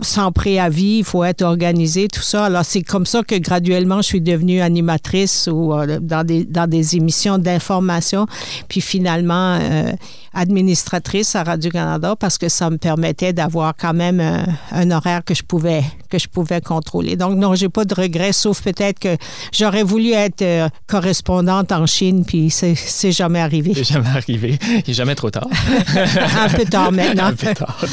sans 0.00 0.32
préavis. 0.32 0.98
Il 0.98 1.04
faut 1.04 1.24
être 1.24 1.42
organisé, 1.42 2.08
tout 2.08 2.22
alors, 2.34 2.64
c'est 2.64 2.82
comme 2.82 3.06
ça 3.06 3.22
que 3.22 3.34
graduellement, 3.36 3.98
je 3.98 4.06
suis 4.06 4.20
devenue 4.20 4.60
animatrice 4.60 5.48
ou 5.50 5.72
euh, 5.72 5.98
dans, 6.00 6.24
des, 6.24 6.44
dans 6.44 6.68
des 6.68 6.96
émissions 6.96 7.38
d'information, 7.38 8.26
puis 8.68 8.80
finalement 8.80 9.58
euh, 9.60 9.92
administratrice 10.34 11.34
à 11.34 11.42
Radio-Canada 11.42 12.14
parce 12.18 12.38
que 12.38 12.48
ça 12.48 12.70
me 12.70 12.78
permettait 12.78 13.32
d'avoir 13.32 13.74
quand 13.76 13.94
même 13.94 14.20
euh, 14.20 14.42
un, 14.72 14.90
horaire 14.90 15.24
que 15.24 15.34
je 15.34 15.42
pouvais 15.42 15.82
que 16.10 16.18
je 16.18 16.28
pouvais 16.28 16.60
contrôler. 16.60 17.16
Donc, 17.16 17.36
non, 17.36 17.54
j'ai 17.54 17.68
pas 17.68 17.84
de 17.84 17.94
regrets, 17.94 18.32
sauf 18.32 18.62
peut-être 18.62 18.98
que 18.98 19.16
j'aurais 19.52 19.82
voulu 19.82 20.12
être 20.12 20.70
correspondante 20.86 21.70
en 21.70 21.84
Chine, 21.86 22.24
puis 22.24 22.50
c'est 22.50 23.12
jamais 23.12 23.40
arrivé. 23.40 23.72
C'est 23.74 23.84
jamais 23.84 24.08
arrivé. 24.08 24.58
Il 24.70 24.84
n'est 24.88 24.94
jamais 24.94 25.14
trop 25.14 25.30
tard. 25.30 25.48
un 26.40 26.48
peu 26.48 26.64
tard 26.64 26.92
maintenant. 26.92 27.26
un 27.26 27.34
peu 27.34 27.54
tard. 27.54 27.84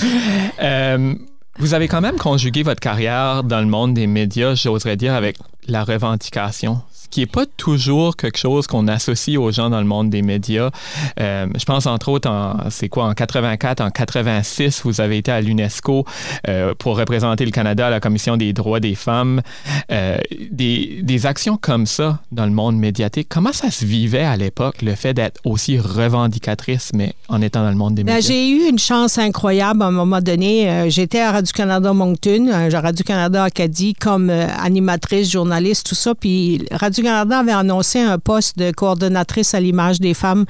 Vous 1.58 1.74
avez 1.74 1.88
quand 1.88 2.02
même 2.02 2.18
conjugué 2.18 2.64
votre 2.64 2.82
carrière 2.82 3.44
dans 3.44 3.62
le 3.62 3.66
monde 3.66 3.94
des 3.94 4.08
médias, 4.08 4.56
j'oserais 4.56 4.98
dire, 4.98 5.14
avec 5.14 5.38
la 5.68 5.86
revendication 5.86 6.82
qui 7.10 7.22
n'est 7.22 7.26
pas 7.26 7.46
toujours 7.46 8.16
quelque 8.16 8.38
chose 8.38 8.68
qu'on 8.68 8.88
associe 8.88 9.38
aux 9.38 9.52
gens 9.52 9.70
dans 9.70 9.80
le 9.80 9.86
monde 9.86 10.10
des 10.10 10.22
médias. 10.22 10.70
Euh, 11.20 11.48
je 11.58 11.66
pense 11.66 11.86
entre 11.86 12.10
autres, 12.10 12.30
en, 12.30 12.70
c'est 12.70 12.90
quoi, 12.90 13.06
en 13.06 13.14
84, 13.14 13.82
en 13.82 13.90
86, 13.90 14.82
vous 14.84 15.02
avez 15.02 15.18
été 15.18 15.32
à 15.32 15.42
l'UNESCO 15.42 16.06
euh, 16.48 16.74
pour 16.78 16.98
représenter 16.98 17.46
le 17.46 17.52
Canada 17.52 17.88
à 17.88 17.90
la 17.90 18.00
Commission 18.00 18.38
des 18.38 18.54
droits 18.54 18.80
des 18.80 18.96
femmes. 18.96 19.42
Euh, 19.92 20.18
des, 20.52 21.00
des, 21.02 21.26
actions 21.26 21.58
comme 21.58 21.86
ça 21.86 22.20
dans 22.32 22.46
le 22.46 22.52
monde 22.52 22.78
médiatique, 22.78 23.28
comment 23.30 23.54
ça 23.54 23.72
se 23.72 23.86
vivait 23.86 24.24
à 24.24 24.38
l'époque, 24.38 24.82
le 24.82 24.94
fait 24.96 25.14
d'être 25.14 25.42
aussi 25.44 25.80
revendicatrice, 25.80 26.92
mais 26.94 27.14
en 27.30 27.42
étant 27.42 27.64
dans 27.64 27.70
le 27.70 27.76
monde 27.76 27.96
des 27.96 28.04
ben, 28.04 28.16
médias? 28.16 28.28
J'ai 28.28 28.50
eu 28.50 28.70
une 28.70 28.78
chance 28.78 29.18
incroyable 29.18 29.82
à 29.82 29.88
un 29.88 29.92
moment 29.92 30.22
donné. 30.22 30.90
J'étais 30.90 31.22
à 31.22 31.32
Radio-Canada 31.32 31.94
Moncton, 31.94 32.50
Radio-Canada 32.72 33.44
Acadie, 33.44 33.94
comme 33.94 34.30
animatrice, 34.30 35.32
journaliste, 35.32 35.88
tout 35.88 35.96
ça. 35.96 36.14
Puis 36.14 36.66
Radio 36.72 36.95
Canada 37.04 37.40
avait 37.40 37.52
annoncé 37.52 38.00
un 38.00 38.18
poste 38.18 38.58
de 38.58 38.72
coordonnatrice 38.72 39.54
à 39.54 39.60
l'image 39.60 40.00
des 40.00 40.14
femmes 40.14 40.46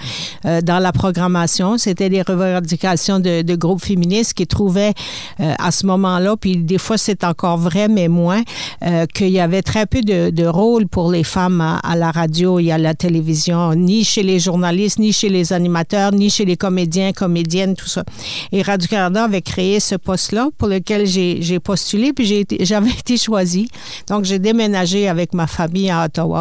euh, 0.46 0.62
dans 0.62 0.80
la 0.80 0.92
programmation. 0.92 1.78
C'était 1.78 2.10
des 2.10 2.22
revendications 2.22 3.20
de, 3.20 3.56
groupes 3.56 3.84
féministes 3.84 4.34
qui 4.34 4.48
trouvaient 4.48 4.94
euh, 5.40 5.54
à 5.60 5.72
ce 5.72 5.86
moment-là, 5.86 6.36
puis 6.36 6.58
des 6.58 6.78
fois 6.78 6.98
c'est 6.98 7.24
encore 7.24 7.58
vrai, 7.58 7.88
mais 7.88 8.08
moins, 8.08 8.42
euh, 8.84 9.06
qu'il 9.06 9.30
y 9.30 9.40
avait 9.40 9.62
très 9.62 9.86
peu 9.86 10.02
de, 10.02 10.46
rôle 10.46 10.88
pour 10.88 11.12
les 11.12 11.24
femmes 11.24 11.62
à, 11.62 11.96
la 11.96 12.12
radio 12.12 12.60
et 12.60 12.72
à 12.72 12.78
la 12.78 12.94
télévision, 12.94 13.74
ni 13.74 14.04
chez 14.04 14.22
les 14.22 14.40
journalistes, 14.40 15.00
ni 15.00 15.12
chez 15.12 15.30
les 15.30 15.54
animateurs, 15.54 16.12
ni 16.12 16.30
chez 16.30 16.46
les 16.46 16.58
comédiens, 16.58 17.12
comédiennes, 17.14 17.76
tout 17.76 17.88
ça. 17.88 18.04
Et 18.52 18.62
Radio-Canada 18.62 19.24
avait 19.24 19.42
créé 19.42 19.80
ce 19.80 19.96
poste-là 19.96 20.50
pour 20.58 20.68
lequel 20.68 21.08
j'ai 21.08 21.60
postulé, 21.60 22.14
puis 22.14 22.46
j'avais 22.62 22.92
été 22.92 23.18
choisie. 23.18 23.68
Donc, 24.08 24.26
j'ai 24.26 24.40
déménagé 24.40 25.08
avec 25.08 25.34
ma 25.34 25.48
famille 25.48 25.90
à 25.90 26.06
Ottawa 26.06 26.35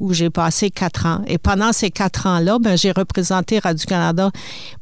où 0.00 0.12
j'ai 0.12 0.30
passé 0.30 0.70
quatre 0.70 1.06
ans. 1.06 1.22
Et 1.26 1.38
pendant 1.38 1.72
ces 1.72 1.90
quatre 1.90 2.26
ans-là, 2.26 2.58
ben, 2.60 2.76
j'ai 2.76 2.92
représenté 2.92 3.58
Radio-Canada 3.58 4.30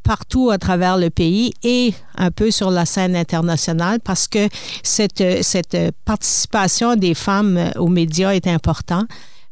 partout 0.02 0.50
à 0.50 0.58
travers 0.58 0.96
le 0.98 1.10
pays 1.10 1.52
et 1.62 1.94
un 2.16 2.30
peu 2.30 2.50
sur 2.50 2.70
la 2.70 2.86
scène 2.86 3.16
internationale 3.16 4.00
parce 4.00 4.28
que 4.28 4.48
cette, 4.82 5.42
cette 5.42 5.76
participation 6.04 6.96
des 6.96 7.14
femmes 7.14 7.70
aux 7.76 7.88
médias 7.88 8.34
est 8.34 8.46
importante, 8.46 9.06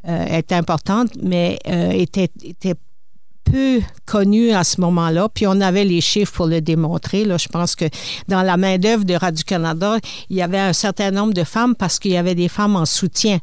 euh, 0.08 0.24
est 0.26 0.52
importante, 0.52 1.10
mais 1.22 1.58
euh, 1.68 1.90
était, 1.90 2.30
était 2.42 2.74
peu 3.44 3.80
connue 4.06 4.52
à 4.52 4.64
ce 4.64 4.80
moment-là, 4.80 5.28
puis 5.28 5.46
on 5.46 5.60
avait 5.60 5.84
les 5.84 6.00
chiffres 6.00 6.32
pour 6.32 6.46
le 6.46 6.60
démontrer. 6.60 7.24
Là. 7.24 7.36
Je 7.36 7.48
pense 7.48 7.76
que 7.76 7.84
dans 8.28 8.42
la 8.42 8.56
main-d'œuvre 8.56 9.04
de 9.04 9.14
Radio-Canada, 9.14 9.98
il 10.30 10.36
y 10.36 10.42
avait 10.42 10.58
un 10.58 10.72
certain 10.72 11.10
nombre 11.10 11.34
de 11.34 11.44
femmes 11.44 11.74
parce 11.74 11.98
qu'il 11.98 12.12
y 12.12 12.16
avait 12.16 12.34
des 12.34 12.48
femmes 12.48 12.76
en 12.76 12.86
soutien 12.86 13.38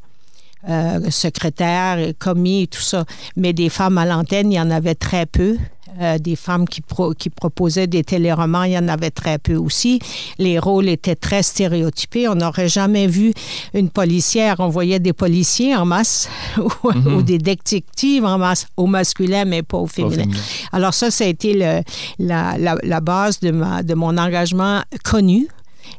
euh, 0.68 1.10
secrétaires, 1.10 2.14
commis, 2.20 2.68
tout 2.68 2.82
ça. 2.82 3.06
Mais 3.36 3.54
des 3.54 3.70
femmes 3.70 3.98
à 3.98 4.06
l'antenne, 4.06 4.52
il 4.52 4.56
y 4.56 4.60
en 4.60 4.72
avait 4.72 4.96
très 4.96 5.26
peu. 5.26 5.58
Euh, 6.02 6.18
des 6.18 6.38
femmes 6.38 6.68
qui, 6.68 6.82
qui 7.18 7.30
proposaient 7.30 7.88
des 7.88 8.04
téléromans, 8.06 8.64
il 8.64 8.72
y 8.72 8.78
en 8.78 8.88
avait 8.88 9.10
très 9.12 9.38
peu 9.38 9.56
aussi. 9.56 10.00
Les 10.38 10.58
rôles 10.58 10.88
étaient 10.88 11.16
très 11.16 11.44
stéréotypés. 11.44 12.30
On 12.30 12.36
n'aurait 12.36 12.70
jamais 12.70 13.08
vu 13.08 13.34
une 13.74 13.90
policière. 13.90 14.58
On 14.60 14.70
voyait 14.70 15.00
des 15.00 15.12
policiers 15.12 15.76
en 15.76 15.86
masse 15.86 16.30
ou, 16.58 16.92
mhm. 16.92 17.24
des 17.24 17.38
détectives 17.38 18.24
en 18.24 18.38
masse 18.38 18.68
au 18.78 18.86
masculin, 18.86 19.44
mais 19.46 19.62
pas 19.62 19.78
au 19.78 19.88
féminin. 19.88 20.26
Alors 20.72 20.94
ça, 20.94 21.12
ça 21.12 21.26
a 21.26 21.28
été 21.28 21.54
le, 21.54 21.82
la, 22.20 22.58
la, 22.58 22.76
la, 22.82 23.02
base 23.02 23.40
de, 23.42 23.52
ma, 23.52 23.84
de 23.84 23.94
mon 23.94 24.18
engagement 24.18 24.82
connu 25.04 25.48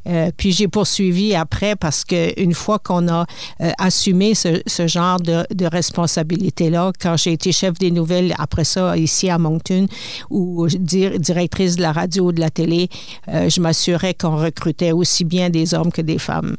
euh, 0.07 0.31
puis 0.37 0.53
j'ai 0.53 0.69
poursuivi 0.69 1.35
après 1.35 1.77
parce 1.77 2.05
qu'une 2.05 2.55
fois 2.55 2.79
qu'on 2.79 3.09
a 3.09 3.27
euh, 3.61 3.71
assumé 3.79 4.35
ce, 4.35 4.61
genre 4.87 5.21
de, 5.21 5.67
responsabilité-là, 5.67 6.93
quand 7.01 7.17
j'ai 7.17 7.33
été 7.33 7.53
chef 7.53 7.79
des 7.79 7.91
nouvelles 7.91 8.35
après 8.39 8.65
ça 8.65 8.97
ici 8.97 9.29
à 9.29 9.39
Moncton 9.39 9.87
ou 10.31 10.67
directrice 10.69 11.77
de 11.77 11.83
la 11.83 11.93
radio 11.93 12.27
ou 12.27 12.33
de 12.33 12.41
la 12.41 12.51
télé, 12.51 12.89
euh, 13.29 13.49
je 13.49 13.61
m'assurais 13.61 14.15
qu'on 14.15 14.37
recrutait 14.37 14.93
aussi 14.93 15.25
bien 15.25 15.51
des 15.51 15.75
hommes 15.75 15.93
que 15.93 16.03
des 16.03 16.19
femmes. 16.19 16.57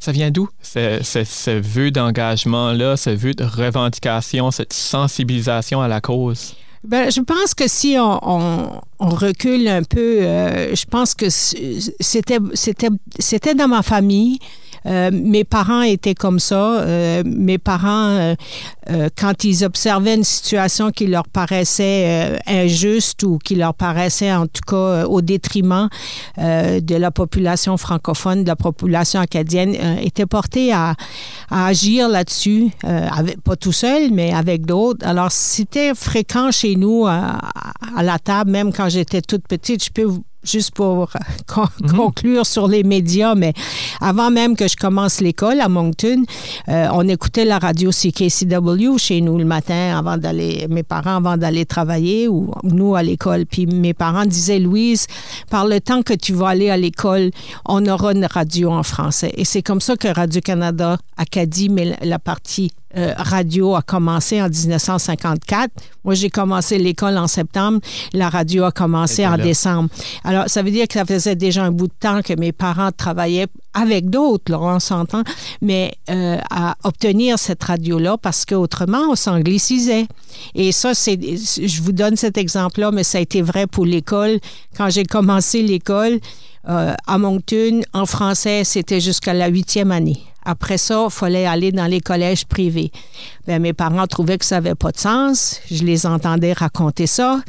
Ça 0.00 0.12
vient 0.12 0.30
d'où, 0.30 0.48
ce, 0.60 1.00
ce, 1.02 1.50
vœu 1.58 1.90
d'engagement-là, 1.90 2.96
ce 2.96 3.10
vœu 3.10 3.32
de 3.34 3.44
revendication, 3.44 4.50
cette 4.50 4.72
sensibilisation 4.72 5.80
à 5.80 5.88
la 5.88 6.00
cause? 6.00 6.56
Ben, 6.84 7.10
je 7.10 7.20
pense 7.20 7.54
que 7.54 7.68
si 7.68 7.96
on, 7.98 8.80
recule 8.98 9.68
un 9.68 9.82
peu, 9.82 10.22
euh, 10.22 10.74
je 10.74 10.84
pense 10.86 11.14
que 11.14 11.28
c'était, 11.28 12.38
c'était, 12.54 12.88
c'était 13.18 13.54
dans 13.54 13.68
ma 13.68 13.82
famille. 13.82 14.38
Euh, 14.86 15.10
mes 15.12 15.44
parents 15.44 15.82
étaient 15.82 16.14
comme 16.14 16.38
ça. 16.38 16.80
Euh, 16.80 17.22
mes 17.24 17.58
parents, 17.58 18.34
euh, 18.90 19.08
quand 19.16 19.44
ils 19.44 19.64
observaient 19.64 20.14
une 20.14 20.24
situation 20.24 20.90
qui 20.90 21.06
leur 21.06 21.28
paraissait 21.28 22.38
injuste 22.46 23.22
ou 23.22 23.38
qui 23.38 23.54
leur 23.54 23.74
paraissait 23.74 24.32
en 24.32 24.46
tout 24.46 24.62
cas 24.66 25.04
au 25.06 25.20
détriment 25.20 25.88
de 26.38 26.94
la 26.94 27.10
population 27.10 27.76
francophone, 27.76 28.42
de 28.42 28.48
la 28.48 28.56
population 28.56 29.20
acadienne, 29.20 29.76
étaient 30.02 30.26
portés 30.26 30.72
à, 30.72 30.94
agir 31.50 32.08
là-dessus, 32.08 32.70
pas 33.44 33.56
tout 33.56 33.72
seul, 33.72 34.10
mais 34.12 34.32
avec 34.32 34.66
d'autres. 34.66 35.06
Alors, 35.06 35.32
c'était 35.32 35.94
fréquent 35.94 36.50
chez 36.50 36.76
nous 36.76 37.06
à, 37.06 37.40
à 37.96 38.02
la 38.02 38.18
table, 38.18 38.50
même 38.50 38.72
quand 38.72 38.88
j'étais 38.88 39.20
toute 39.22 39.46
petite. 39.46 39.84
Je 39.84 39.90
peux 39.90 40.04
vous 40.04 40.24
juste 40.44 40.72
pour 40.72 41.10
mhm. 41.56 41.92
conclure 41.92 42.46
sur 42.46 42.68
les 42.68 42.82
médias, 42.82 43.34
mais 43.34 43.52
avant 44.00 44.30
même 44.30 44.56
que 44.56 44.68
je 44.68 44.76
commence 44.76 45.20
l'école 45.20 45.60
à 45.60 45.68
Moncton, 45.68 46.24
euh, 46.68 46.88
on 46.92 47.06
écoutait 47.08 47.44
la 47.44 47.58
radio 47.58 47.90
CKCW 47.90 48.98
chez 48.98 49.20
nous 49.20 49.38
le 49.38 49.44
matin 49.44 49.96
avant 49.98 50.16
d'aller, 50.16 50.66
mes 50.68 50.82
parents 50.82 51.16
avant 51.16 51.36
d'aller 51.36 51.66
travailler 51.66 52.28
ou 52.28 52.52
nous 52.62 52.94
à 52.94 53.02
l'école. 53.02 53.46
Puis 53.46 53.66
mes 53.66 53.94
parents 53.94 54.26
disaient, 54.26 54.58
Louise, 54.58 55.06
par 55.50 55.66
le 55.66 55.80
temps 55.80 56.02
que 56.02 56.14
tu 56.14 56.32
vas 56.32 56.48
aller 56.48 56.70
à 56.70 56.76
l'école, 56.76 57.30
on 57.66 57.84
aura 57.86 58.12
une 58.12 58.26
radio 58.26 58.70
en 58.70 58.82
français. 58.82 59.32
Et 59.36 59.44
c'est 59.44 59.62
comme 59.62 59.80
ça 59.80 59.96
que 59.96 60.08
Radio-Canada 60.08 60.98
Acadie 61.16 61.68
met 61.68 61.96
la 62.02 62.18
partie 62.18 62.70
euh, 62.96 63.12
radio 63.16 63.74
a 63.74 63.82
commencé 63.82 64.40
en 64.40 64.48
1954. 64.48 65.70
Moi, 66.04 66.14
j'ai 66.14 66.30
commencé 66.30 66.78
l'école 66.78 67.18
en 67.18 67.26
septembre. 67.26 67.80
La 68.12 68.30
radio 68.30 68.64
a 68.64 68.72
commencé 68.72 69.26
en 69.26 69.36
décembre. 69.36 69.90
Alors, 70.24 70.44
ça 70.48 70.62
veut 70.62 70.70
dire 70.70 70.88
que 70.88 70.94
ça 70.94 71.04
faisait 71.04 71.36
déjà 71.36 71.64
un 71.64 71.70
bout 71.70 71.88
de 71.88 71.92
temps 72.00 72.22
que 72.22 72.32
mes 72.32 72.52
parents 72.52 72.90
travaillaient 72.90 73.48
avec 73.74 74.10
d'autres, 74.10 74.50
là, 74.50 74.58
on 74.60 74.80
s'entend, 74.80 75.22
mais 75.60 75.92
euh, 76.10 76.38
à 76.50 76.76
obtenir 76.84 77.38
cette 77.38 77.62
radio-là 77.62 78.16
parce 78.18 78.44
qu'autrement, 78.44 79.02
on 79.10 79.14
s'anglicisait. 79.14 80.06
Et 80.54 80.72
ça, 80.72 80.94
c'est, 80.94 81.18
je 81.20 81.82
vous 81.82 81.92
donne 81.92 82.16
cet 82.16 82.38
exemple-là, 82.38 82.90
mais 82.90 83.04
ça 83.04 83.18
a 83.18 83.20
été 83.20 83.42
vrai 83.42 83.66
pour 83.66 83.84
l'école. 83.84 84.40
Quand 84.76 84.90
j'ai 84.90 85.04
commencé 85.04 85.62
l'école 85.62 86.18
euh, 86.68 86.94
à 87.06 87.18
Moncton, 87.18 87.82
en 87.92 88.06
français, 88.06 88.64
c'était 88.64 89.00
jusqu'à 89.00 89.34
la 89.34 89.48
huitième 89.48 89.92
année. 89.92 90.20
Après 90.50 90.78
ça, 90.78 91.04
il 91.04 91.10
fallait 91.10 91.44
aller 91.44 91.72
dans 91.72 91.84
les 91.84 92.00
collèges 92.00 92.46
privés. 92.46 92.90
Bien, 93.46 93.58
mes 93.58 93.74
parents 93.74 94.06
trouvaient 94.06 94.38
que 94.38 94.46
ça 94.46 94.54
n'avait 94.54 94.74
pas 94.74 94.92
de 94.92 94.96
sens. 94.96 95.60
Je 95.70 95.84
les 95.84 96.06
entendais 96.06 96.54
raconter 96.54 97.06
ça. 97.06 97.40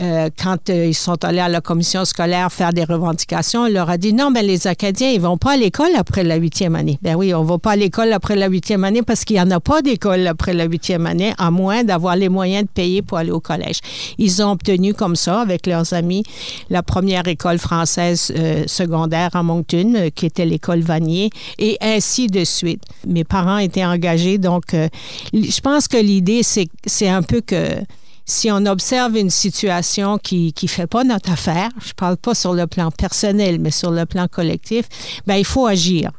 Euh, 0.00 0.30
quand 0.42 0.70
euh, 0.70 0.86
ils 0.86 0.94
sont 0.94 1.22
allés 1.22 1.40
à 1.40 1.50
la 1.50 1.60
commission 1.60 2.06
scolaire 2.06 2.50
faire 2.50 2.72
des 2.72 2.84
revendications, 2.84 3.66
il 3.66 3.74
leur 3.74 3.90
a 3.90 3.98
dit 3.98 4.14
non, 4.14 4.30
mais 4.30 4.42
les 4.42 4.66
Acadiens, 4.66 5.10
ils 5.10 5.20
vont 5.20 5.36
pas 5.36 5.52
à 5.52 5.56
l'école 5.58 5.94
après 5.96 6.24
la 6.24 6.36
huitième 6.36 6.74
année. 6.76 6.98
Ben 7.02 7.14
oui, 7.14 7.34
on 7.34 7.44
va 7.44 7.58
pas 7.58 7.72
à 7.72 7.76
l'école 7.76 8.10
après 8.12 8.34
la 8.34 8.48
huitième 8.48 8.84
année 8.84 9.02
parce 9.02 9.24
qu'il 9.24 9.36
n'y 9.36 9.42
en 9.42 9.50
a 9.50 9.60
pas 9.60 9.82
d'école 9.82 10.26
après 10.26 10.54
la 10.54 10.64
huitième 10.64 11.06
année, 11.06 11.34
à 11.36 11.50
moins 11.50 11.84
d'avoir 11.84 12.16
les 12.16 12.30
moyens 12.30 12.64
de 12.64 12.70
payer 12.70 13.02
pour 13.02 13.18
aller 13.18 13.30
au 13.30 13.40
collège. 13.40 13.80
Ils 14.16 14.42
ont 14.42 14.52
obtenu 14.52 14.94
comme 14.94 15.14
ça, 15.14 15.42
avec 15.42 15.66
leurs 15.66 15.92
amis, 15.92 16.22
la 16.70 16.82
première 16.82 17.28
école 17.28 17.58
française 17.58 18.32
euh, 18.36 18.64
secondaire 18.66 19.36
à 19.36 19.42
Moncton, 19.42 20.08
qui 20.14 20.24
était 20.24 20.46
l'école 20.46 20.80
Vanier, 20.80 21.28
et 21.58 21.76
ainsi 21.82 22.28
de 22.28 22.44
suite. 22.44 22.82
Mes 23.06 23.24
parents 23.24 23.58
étaient 23.58 23.84
engagés, 23.84 24.38
donc 24.38 24.72
je 24.72 25.60
pense 25.60 25.86
que 25.86 25.98
l'idée, 25.98 26.42
c'est 26.42 27.08
un 27.08 27.22
peu 27.22 27.42
que 27.42 27.76
si 28.24 28.50
on 28.50 28.64
observe 28.66 29.16
une 29.16 29.30
situation 29.30 30.18
qui 30.18 30.54
ne 30.62 30.68
fait 30.68 30.86
pas 30.86 31.04
notre 31.04 31.30
affaire, 31.30 31.70
je 31.80 31.88
ne 31.88 31.94
parle 31.94 32.16
pas 32.16 32.34
sur 32.34 32.54
le 32.54 32.66
plan 32.66 32.90
personnel, 32.90 33.58
mais 33.60 33.70
sur 33.70 33.90
le 33.90 34.06
plan 34.06 34.28
collectif, 34.28 34.86
ben, 35.26 35.36
il 35.36 35.44
faut 35.44 35.66
agir. 35.66 36.10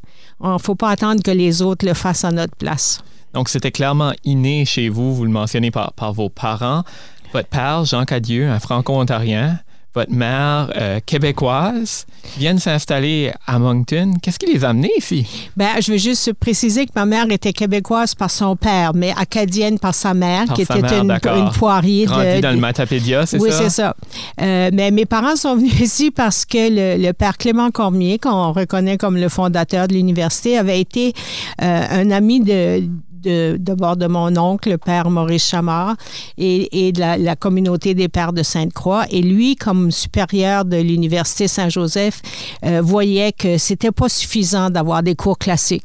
Il 0.43 0.49
ne 0.49 0.57
faut 0.57 0.75
pas 0.75 0.89
attendre 0.89 1.23
que 1.23 1.31
les 1.31 1.61
autres 1.61 1.85
le 1.85 1.93
fassent 1.93 2.25
à 2.25 2.31
notre 2.31 2.55
place. 2.55 3.01
Donc, 3.33 3.49
c'était 3.49 3.71
clairement 3.71 4.13
inné 4.23 4.65
chez 4.65 4.89
vous, 4.89 5.15
vous 5.15 5.23
le 5.23 5.31
mentionnez 5.31 5.71
par, 5.71 5.93
par 5.93 6.13
vos 6.13 6.29
parents. 6.29 6.83
Votre 7.31 7.47
père, 7.47 7.85
Jean 7.85 8.05
Cadieux, 8.05 8.47
un 8.49 8.59
franco-ontarien, 8.59 9.59
votre 9.93 10.11
mère 10.11 10.71
euh, 10.75 10.99
québécoise 11.05 12.05
viennent 12.37 12.59
s'installer 12.59 13.31
à 13.45 13.59
Moncton. 13.59 14.13
Qu'est-ce 14.21 14.39
qui 14.39 14.51
les 14.51 14.65
a 14.65 14.69
amenés 14.69 14.91
ici? 14.97 15.49
Ben, 15.55 15.69
je 15.81 15.91
veux 15.91 15.97
juste 15.97 16.33
préciser 16.33 16.85
que 16.85 16.91
ma 16.95 17.05
mère 17.05 17.25
était 17.29 17.53
québécoise 17.53 18.15
par 18.15 18.31
son 18.31 18.55
père, 18.55 18.93
mais 18.95 19.13
acadienne 19.17 19.77
par 19.77 19.93
sa 19.93 20.13
mère, 20.13 20.45
qui 20.55 20.63
était 20.63 20.79
une, 20.79 21.11
une, 21.11 21.49
poirier. 21.51 22.05
de, 22.07 22.41
dans 22.41 22.51
le 22.51 22.57
Matapédia, 22.57 23.25
c'est 23.25 23.37
ça? 23.37 23.43
Oui, 23.43 23.51
c'est 23.51 23.69
ça. 23.69 23.95
Euh, 24.41 24.69
mais 24.73 24.91
mes 24.91 25.05
parents 25.05 25.35
sont 25.35 25.55
venus 25.55 25.79
ici 25.79 26.11
parce 26.11 26.45
que 26.45 26.57
le, 26.97 27.11
père 27.11 27.37
Clément 27.37 27.69
Cormier, 27.69 28.17
qu'on 28.17 28.51
reconnaît 28.51 28.97
comme 28.97 29.17
le 29.17 29.29
fondateur 29.29 29.87
de 29.87 29.93
l'université, 29.93 30.57
avait 30.57 30.79
été 30.79 31.13
euh, 31.61 31.85
un 31.91 32.11
ami 32.11 32.39
de 32.39 32.83
de, 33.23 33.73
bord 33.75 33.97
de 33.97 34.07
mon 34.07 34.35
oncle, 34.37 34.69
le 34.69 34.77
père 34.77 35.09
Maurice 35.09 35.47
Chamard, 35.47 35.95
et, 36.37 36.91
de 36.91 36.99
la, 36.99 37.35
communauté 37.35 37.93
des 37.93 38.07
pères 38.07 38.33
de 38.33 38.43
Sainte-Croix. 38.43 39.05
Et 39.09 39.21
lui, 39.21 39.55
comme 39.55 39.91
supérieur 39.91 40.65
de 40.65 40.77
l'Université 40.77 41.47
Saint-Joseph, 41.47 42.21
euh, 42.65 42.81
voyait 42.81 43.31
que 43.31 43.57
c'était 43.57 43.91
pas 43.91 44.09
suffisant 44.09 44.69
d'avoir 44.69 45.03
des 45.03 45.15
cours 45.15 45.37
classiques. 45.37 45.83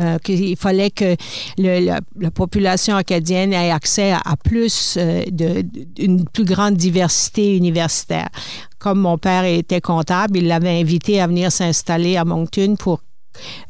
Euh, 0.00 0.18
qu'il 0.18 0.56
fallait 0.56 0.90
que 0.90 1.16
la, 1.56 2.00
population 2.30 2.94
acadienne 2.94 3.52
ait 3.52 3.72
accès 3.72 4.12
à, 4.12 4.36
plus 4.36 4.96
euh, 4.96 5.24
de, 5.28 5.64
une 5.98 6.24
plus 6.24 6.44
grande 6.44 6.76
diversité 6.76 7.56
universitaire. 7.56 8.28
Comme 8.78 9.00
mon 9.00 9.18
père 9.18 9.44
était 9.44 9.80
comptable, 9.80 10.38
il 10.38 10.46
l'avait 10.46 10.80
invité 10.80 11.20
à 11.20 11.26
venir 11.26 11.50
s'installer 11.50 12.16
à 12.16 12.24
Moncton 12.24 12.76
pour 12.78 13.00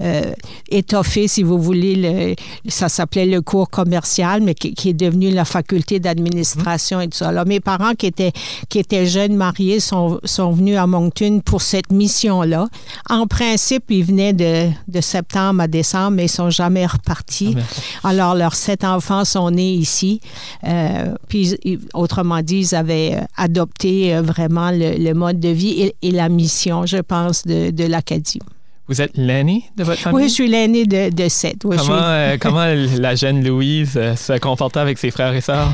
euh, 0.01 0.33
étoffé, 0.71 1.29
si 1.29 1.43
vous 1.43 1.59
voulez, 1.59 1.95
le, 1.97 2.35
ça 2.69 2.89
s'appelait 2.89 3.27
le 3.27 3.41
cours 3.43 3.71
commercial, 3.71 4.43
mais 4.43 4.55
qui, 4.55 4.89
est 4.89 4.95
devenu 4.95 5.31
la 5.31 5.45
faculté 5.45 6.01
d'administration 6.01 7.01
et 7.01 7.09
tout 7.09 7.19
ça. 7.19 7.29
Alors, 7.29 7.47
mes 7.47 7.61
parents 7.61 7.95
qui 7.95 8.07
étaient, 8.07 8.33
qui 8.69 8.79
étaient 8.79 9.07
jeunes 9.07 9.37
mariés 9.37 9.81
sont, 9.81 10.21
sont 10.25 10.53
venus 10.53 10.77
à 10.77 10.87
Moncton 10.87 11.41
pour 11.45 11.63
cette 11.63 11.93
mission-là. 11.93 12.69
En 13.09 13.27
principe, 13.27 13.85
ils 13.91 14.05
venaient 14.05 14.33
de, 14.33 14.69
de, 14.89 15.01
septembre 15.01 15.63
à 15.63 15.69
décembre, 15.69 16.13
mais 16.13 16.25
ils 16.27 16.31
sont 16.31 16.51
jamais 16.51 16.87
repartis. 16.87 17.57
Ah, 18.03 18.09
Alors, 18.09 18.35
leurs 18.35 18.55
sept 18.55 18.85
enfants 18.85 19.25
sont 19.25 19.51
nés 19.51 19.73
ici. 19.73 20.21
Euh, 20.65 21.15
puis, 21.29 21.57
autrement 21.95 22.43
dit, 22.43 22.59
ils 22.59 22.75
avaient 22.75 23.21
adopté 23.37 24.15
euh, 24.15 24.23
vraiment 24.23 24.71
le, 24.73 25.13
mode 25.15 25.41
de 25.41 25.49
vie 25.49 25.83
et, 25.83 25.95
et, 26.03 26.11
la 26.11 26.29
mission, 26.29 26.87
je 26.87 26.99
pense, 26.99 27.45
de, 27.45 27.71
de 27.71 27.85
l'Acadie. 27.85 28.41
Vous 28.89 29.03
êtes 29.03 29.19
l'aîné 29.19 29.65
de 29.77 29.85
votre 29.85 30.01
famille? 30.01 30.23
Oui, 30.23 30.29
je 30.31 30.35
suis 30.35 30.49
l'aîné 30.49 30.87
de, 30.87 31.11
de, 31.11 31.29
sept. 31.29 31.63
Euh, 31.67 32.37
comment, 32.41 32.65
la 32.99 33.15
jeune 33.15 33.47
Louise 33.47 33.93
euh, 33.97 34.17
se 34.17 34.39
comportait 34.39 34.81
avec 34.81 34.99
ses 34.99 35.11
frères 35.11 35.35
et 35.35 35.43
sœurs? 35.43 35.71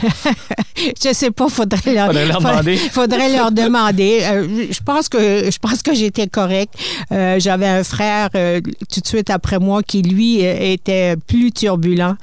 je 0.77 1.13
sais 1.13 1.31
pas, 1.31 1.49
faudrait 1.49 1.95
leur, 1.95 2.07
faudrait 2.07 2.27
leur 2.27 2.41
demander. 2.41 2.77
Faudrait 2.91 3.33
leur 3.33 3.53
demander. 3.53 4.19
Euh, 4.23 4.67
je 4.69 4.81
pense 4.85 5.09
que 5.09 5.49
je 5.49 5.59
pense 5.61 5.83
que 5.83 5.95
j'étais 5.95 6.27
correct. 6.27 6.75
J'avais 7.11 7.69
un 7.69 7.85
frère 7.85 8.31
tout 8.31 9.01
de 9.01 9.07
suite 9.07 9.31
après 9.31 9.61
moi 9.61 9.83
qui 9.85 10.03
lui 10.03 10.41
était 10.41 11.15
plus 11.17 11.53
turbulent. 11.53 12.17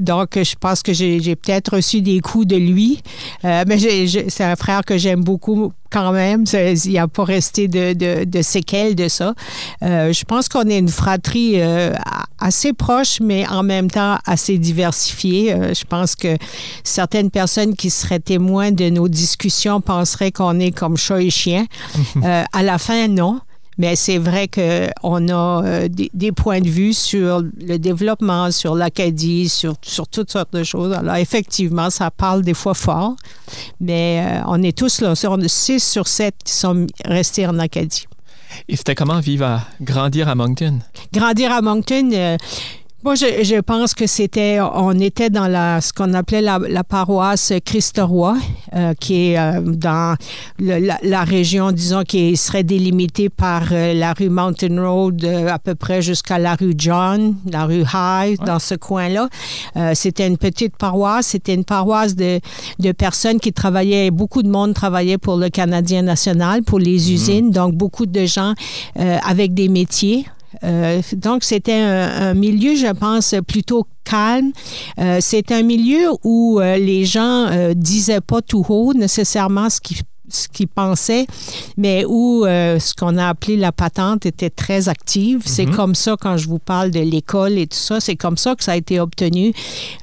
donc 0.00 0.30
je 0.34 0.54
pense 0.58 0.82
que 0.82 0.92
j'ai 0.92 1.36
peut-être 1.36 1.76
reçu 1.76 2.00
des 2.00 2.20
coups 2.20 2.46
de 2.46 2.56
lui. 2.56 3.00
mais 3.44 3.78
c'est 4.28 4.44
un 4.44 4.56
frère 4.56 4.84
que 4.84 4.98
j'aime 4.98 5.22
beaucoup 5.22 5.72
quand 5.92 6.12
même. 6.12 6.44
Il 6.52 6.90
n'y 6.90 6.98
a 6.98 7.06
pas 7.06 7.24
resté 7.24 7.68
de, 7.68 8.24
de, 8.24 8.42
séquelles 8.42 8.94
de 8.94 9.08
ça. 9.08 9.34
Euh, 9.82 10.12
je 10.12 10.24
pense 10.24 10.48
qu'on 10.48 10.68
est 10.68 10.78
une 10.78 10.88
fratrie 10.88 11.60
euh, 11.60 11.92
assez 12.38 12.72
proche, 12.72 13.20
mais 13.20 13.46
en 13.48 13.62
même 13.62 13.90
temps 13.90 14.18
assez 14.26 14.58
diversifiée. 14.58 15.52
Euh, 15.52 15.74
je 15.74 15.84
pense 15.84 16.16
que 16.16 16.36
certaines 16.82 17.30
personnes 17.30 17.76
qui 17.76 17.90
seraient 17.90 18.20
témoins 18.20 18.72
de 18.72 18.88
nos 18.88 19.08
discussions 19.08 19.80
penseraient 19.80 20.32
qu'on 20.32 20.58
est 20.58 20.72
comme 20.72 20.96
chat 20.96 21.22
et 21.22 21.30
chien. 21.30 21.66
à 22.52 22.62
la 22.62 22.78
fin, 22.78 23.08
non. 23.08 23.40
Mais 23.78 23.96
c'est 23.96 24.18
vrai 24.18 24.48
qu'on 24.48 25.28
a 25.28 25.64
euh, 25.64 25.88
des, 25.88 26.32
points 26.32 26.60
de 26.60 26.68
vue 26.68 26.92
sur 26.92 27.40
le 27.40 27.78
développement, 27.78 28.50
sur 28.50 28.74
l'Acadie, 28.74 29.48
sur, 29.48 29.74
sur 29.82 30.06
toutes 30.08 30.30
sortes 30.30 30.52
de 30.52 30.62
choses. 30.62 30.92
Alors, 30.92 31.16
effectivement, 31.16 31.88
ça 31.88 32.10
parle 32.10 32.42
des 32.42 32.54
fois 32.54 32.74
fort, 32.74 33.16
mais 33.80 34.22
euh, 34.24 34.42
on 34.46 34.62
est 34.62 34.76
tous 34.76 35.00
là. 35.00 35.14
On 35.28 35.40
est 35.40 35.48
six 35.48 35.82
sur 35.82 36.06
sept 36.06 36.34
qui 36.44 36.52
sont 36.52 36.86
restés 37.04 37.46
en 37.46 37.58
Acadie. 37.58 38.04
Et 38.68 38.76
c'était 38.76 38.94
comment 38.94 39.20
vivre 39.20 39.46
à 39.46 39.64
grandir 39.80 40.28
à 40.28 40.34
Moncton? 40.34 40.80
Grandir 41.12 41.52
à 41.52 41.62
Moncton, 41.62 42.10
euh, 42.12 42.36
moi, 43.04 43.16
je, 43.16 43.42
je, 43.42 43.60
pense 43.60 43.94
que 43.94 44.06
c'était, 44.06 44.60
on 44.60 44.92
était 45.00 45.28
dans 45.28 45.48
la, 45.48 45.80
ce 45.80 45.92
qu'on 45.92 46.14
appelait 46.14 46.40
la, 46.40 46.60
la 46.60 46.84
paroisse 46.84 47.52
christ 47.64 48.00
euh, 48.00 48.94
qui 49.00 49.30
est 49.30 49.38
euh, 49.38 49.60
dans 49.60 50.16
la, 50.60 50.98
la, 51.02 51.24
région, 51.24 51.72
disons, 51.72 52.04
qui 52.04 52.36
serait 52.36 52.62
délimitée 52.62 53.28
par 53.28 53.64
euh, 53.72 53.92
la 53.92 54.12
rue 54.12 54.28
Mountain 54.28 54.80
Road 54.80 55.24
à 55.24 55.58
peu 55.58 55.74
près 55.74 56.00
jusqu'à 56.00 56.38
la 56.38 56.54
rue 56.54 56.74
John, 56.78 57.34
la 57.50 57.64
rue 57.64 57.84
High, 57.92 58.38
dans 58.44 58.60
ce 58.60 58.76
coin-là. 58.76 59.28
c'était 59.94 60.28
une 60.28 60.38
petite 60.38 60.76
paroisse. 60.76 61.26
C'était 61.26 61.54
une 61.54 61.64
paroisse 61.64 62.14
de, 62.14 62.38
de, 62.78 62.92
personnes 62.92 63.40
qui 63.40 63.52
travaillaient, 63.52 64.12
beaucoup 64.12 64.44
de 64.44 64.48
monde 64.48 64.74
travaillait 64.74 65.18
pour 65.18 65.36
le 65.36 65.48
Canadien 65.48 66.02
national, 66.02 66.62
pour 66.62 66.78
les 66.78 66.98
mhm. 66.98 67.14
usines. 67.14 67.50
Donc, 67.50 67.74
beaucoup 67.74 68.06
de 68.06 68.26
gens 68.26 68.54
avec 68.94 69.54
des 69.54 69.68
métiers. 69.68 70.24
Euh, 70.64 71.00
donc, 71.14 71.44
c'était 71.44 71.72
un, 71.72 72.34
milieu, 72.34 72.74
je 72.74 72.92
pense, 72.92 73.34
plutôt 73.46 73.86
calme. 74.04 74.52
Euh, 74.98 75.18
c'est 75.20 75.52
un 75.52 75.62
milieu 75.62 76.10
où 76.24 76.60
euh, 76.60 76.76
les 76.76 77.04
gens 77.04 77.48
disaient 77.74 78.20
pas 78.20 78.42
tout 78.42 78.64
haut 78.68 78.94
nécessairement 78.94 79.70
ce 79.70 79.80
qu'ils 79.80 79.98
ce 80.32 80.48
qu'ils 80.48 80.68
pensaient, 80.68 81.26
mais 81.76 82.04
où 82.06 82.44
euh, 82.44 82.78
ce 82.78 82.94
qu'on 82.94 83.16
a 83.16 83.28
appelé 83.28 83.56
la 83.56 83.72
patente 83.72 84.26
était 84.26 84.50
très 84.50 84.88
active. 84.88 85.42
C'est 85.44 85.66
mhm. 85.66 85.76
comme 85.76 85.94
ça, 85.94 86.16
quand 86.20 86.36
je 86.36 86.48
vous 86.48 86.58
parle 86.58 86.90
de 86.90 87.00
l'école 87.00 87.52
et 87.58 87.66
tout 87.66 87.76
ça, 87.76 88.00
c'est 88.00 88.16
comme 88.16 88.36
ça 88.36 88.54
que 88.54 88.64
ça 88.64 88.72
a 88.72 88.76
été 88.76 89.00
obtenu. 89.00 89.52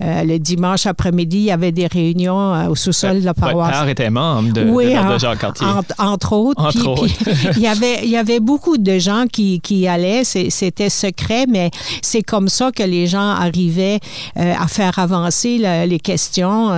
Euh, 0.01 0.23
le 0.23 0.39
dimanche 0.39 0.85
après-midi, 0.85 1.37
il 1.37 1.43
y 1.43 1.51
avait 1.51 1.71
des 1.71 1.87
réunions 1.87 2.53
euh, 2.53 2.67
au 2.67 2.75
sous-sol 2.75 3.21
de 3.21 3.25
la 3.25 3.33
paroisse. 3.33 3.69
Votre 3.69 3.79
père 3.79 3.89
était 3.89 4.09
membre 4.09 4.53
de, 4.53 4.63
oui, 4.63 4.93
de, 4.93 5.17
Jacques 5.17 5.39
Cartier. 5.39 5.65
entre 5.97 6.33
autres. 6.33 6.63
Entre 6.63 6.87
autres. 6.87 7.07
il, 7.55 7.61
y 7.61 7.67
avait, 7.67 7.99
il 8.03 8.09
y 8.09 8.17
avait 8.17 8.39
beaucoup 8.39 8.77
de 8.77 8.99
gens 8.99 9.25
qui, 9.31 9.59
qui 9.61 9.87
allaient. 9.87 10.23
C'était 10.23 10.89
secret, 10.89 11.45
mais 11.47 11.71
c'est 12.01 12.21
comme 12.21 12.49
ça 12.49 12.71
que 12.71 12.83
les 12.83 13.07
gens 13.07 13.29
arrivaient 13.29 13.99
à 14.35 14.67
faire 14.67 14.99
avancer 14.99 15.57
les 15.57 15.99
questions 15.99 16.69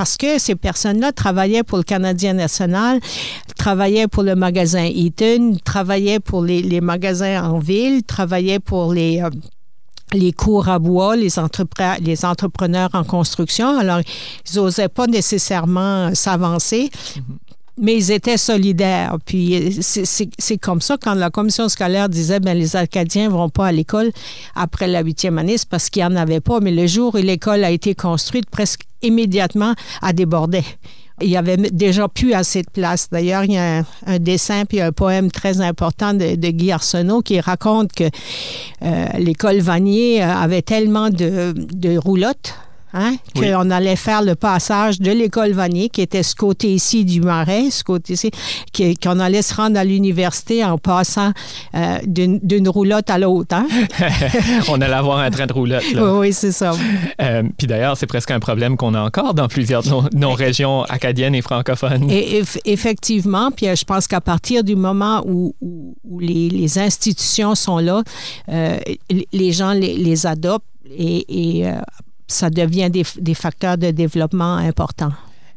parce 0.00 0.16
que 0.16 0.38
ces 0.38 0.54
personnes-là 0.54 1.12
travaillaient 1.12 1.62
pour 1.62 1.76
le 1.76 1.84
Canadien 1.84 2.32
national, 2.32 2.89
travaillaient 3.56 4.08
pour 4.08 4.22
le 4.22 4.34
magasin 4.34 4.84
Eaton, 4.84 5.56
travaillaient 5.64 6.20
pour 6.20 6.42
les, 6.42 6.80
magasins 6.80 7.42
en 7.44 7.58
ville, 7.58 8.02
travaillaient 8.02 8.60
pour 8.60 8.92
les... 8.92 9.22
Euh, 9.22 9.30
les 10.12 10.32
cours 10.32 10.68
à 10.68 10.80
bois, 10.80 11.14
les, 11.14 11.28
les 12.00 12.24
entrepreneurs 12.24 12.90
en 12.94 13.04
construction. 13.04 13.78
Alors, 13.78 14.00
ils 14.00 14.56
n'osaient 14.56 14.88
pas 14.88 15.06
nécessairement 15.06 16.12
s'avancer. 16.16 16.90
Mm-hmm. 16.90 17.20
Mais 17.78 17.96
ils 17.96 18.10
étaient 18.10 18.36
solidaires. 18.36 19.16
Puis 19.24 19.78
c'est 19.80 20.58
comme 20.58 20.82
ça 20.82 20.98
quand 21.00 21.14
la 21.14 21.30
commission 21.30 21.68
scolaire 21.68 22.10
disait 22.10 22.38
ben 22.38 22.56
les 22.56 22.76
Acadiens 22.76 23.28
ne 23.28 23.32
vont 23.32 23.48
pas 23.48 23.68
à 23.68 23.72
l'école 23.72 24.10
après 24.54 24.86
la 24.86 25.00
huitième 25.00 25.38
année, 25.38 25.56
c'est 25.56 25.68
parce 25.68 25.88
qu'il 25.88 26.02
n'y 26.02 26.12
en 26.12 26.16
avait 26.16 26.40
pas. 26.40 26.60
Mais 26.60 26.72
le 26.72 26.86
jour 26.86 27.14
où 27.14 27.18
l'école 27.18 27.64
a 27.64 27.70
été 27.70 27.94
construite, 27.94 28.50
presque 28.50 28.82
immédiatement, 29.00 29.74
a 30.02 30.12
débordé 30.12 30.62
il 31.20 31.28
y 31.28 31.36
avait 31.36 31.56
déjà 31.56 32.08
plus 32.08 32.32
assez 32.32 32.62
de 32.62 32.70
place. 32.70 33.08
D'ailleurs, 33.10 33.44
il 33.44 33.52
y 33.52 33.58
a 33.58 33.84
un, 34.06 34.18
dessin 34.18 34.64
puis 34.64 34.80
un 34.80 34.92
poème 34.92 35.30
très 35.30 35.60
important 35.60 36.14
de, 36.14 36.34
Guy 36.50 36.72
Arsenault 36.72 37.22
qui 37.22 37.40
raconte 37.40 37.92
que 37.92 38.04
euh, 38.82 39.06
l'école 39.18 39.58
Vanier 39.58 40.22
avait 40.22 40.62
tellement 40.62 41.10
de, 41.10 41.54
de 41.54 41.96
roulottes 41.96 42.54
Hein? 42.92 43.16
Qu'on 43.34 43.70
allait 43.70 43.96
faire 43.96 44.22
le 44.22 44.34
passage 44.34 45.00
de 45.00 45.12
l'école 45.12 45.52
Vanier, 45.52 45.88
qui 45.88 46.00
était 46.00 46.22
ce 46.22 46.34
côté 46.34 46.72
ici 46.74 47.04
du 47.04 47.20
Marais, 47.20 47.70
ce 47.70 47.84
côté 47.84 48.14
ici, 48.14 48.30
qu'on 49.02 49.20
allait 49.20 49.42
se 49.42 49.54
rendre 49.54 49.78
à 49.78 49.84
l'université 49.84 50.64
en 50.64 50.76
passant 50.76 51.32
euh, 51.74 51.98
d'une 52.04 52.68
roulotte 52.68 53.08
à 53.10 53.18
l'autre. 53.18 53.54
Hein? 53.54 53.68
On 54.68 54.80
allait 54.80 54.94
avoir 54.94 55.18
un 55.18 55.30
train 55.30 55.46
de 55.46 55.52
roulotte. 55.52 55.84
Oui, 55.96 56.32
c'est 56.32 56.52
ça. 56.52 56.72
Euh, 57.20 57.42
puis 57.56 57.66
d'ailleurs, 57.66 57.96
c'est 57.96 58.06
presque 58.06 58.30
un 58.30 58.40
problème 58.40 58.76
qu'on 58.76 58.94
a 58.94 59.00
encore 59.00 59.34
dans 59.34 59.48
plusieurs 59.48 59.82
de 59.82 60.16
nos, 60.16 60.32
régions 60.32 60.82
acadiennes 60.84 61.34
et 61.34 61.42
francophones. 61.42 62.10
Et, 62.10 62.42
effectivement, 62.64 63.50
puis 63.50 63.68
euh, 63.68 63.76
je 63.76 63.84
pense 63.84 64.06
qu'à 64.06 64.20
partir 64.20 64.64
du 64.64 64.74
moment 64.74 65.22
où, 65.26 65.54
les, 66.18 66.78
institutions 66.78 67.54
sont 67.54 67.78
là, 67.78 68.02
les 68.48 69.52
gens 69.52 69.72
les, 69.72 70.26
adoptent 70.26 70.64
et, 70.96 71.60
et 71.60 71.72
ça 72.30 72.50
devient 72.50 72.90
des, 72.90 73.34
facteurs 73.34 73.76
de 73.76 73.90
développement 73.90 74.56
importants. 74.56 75.12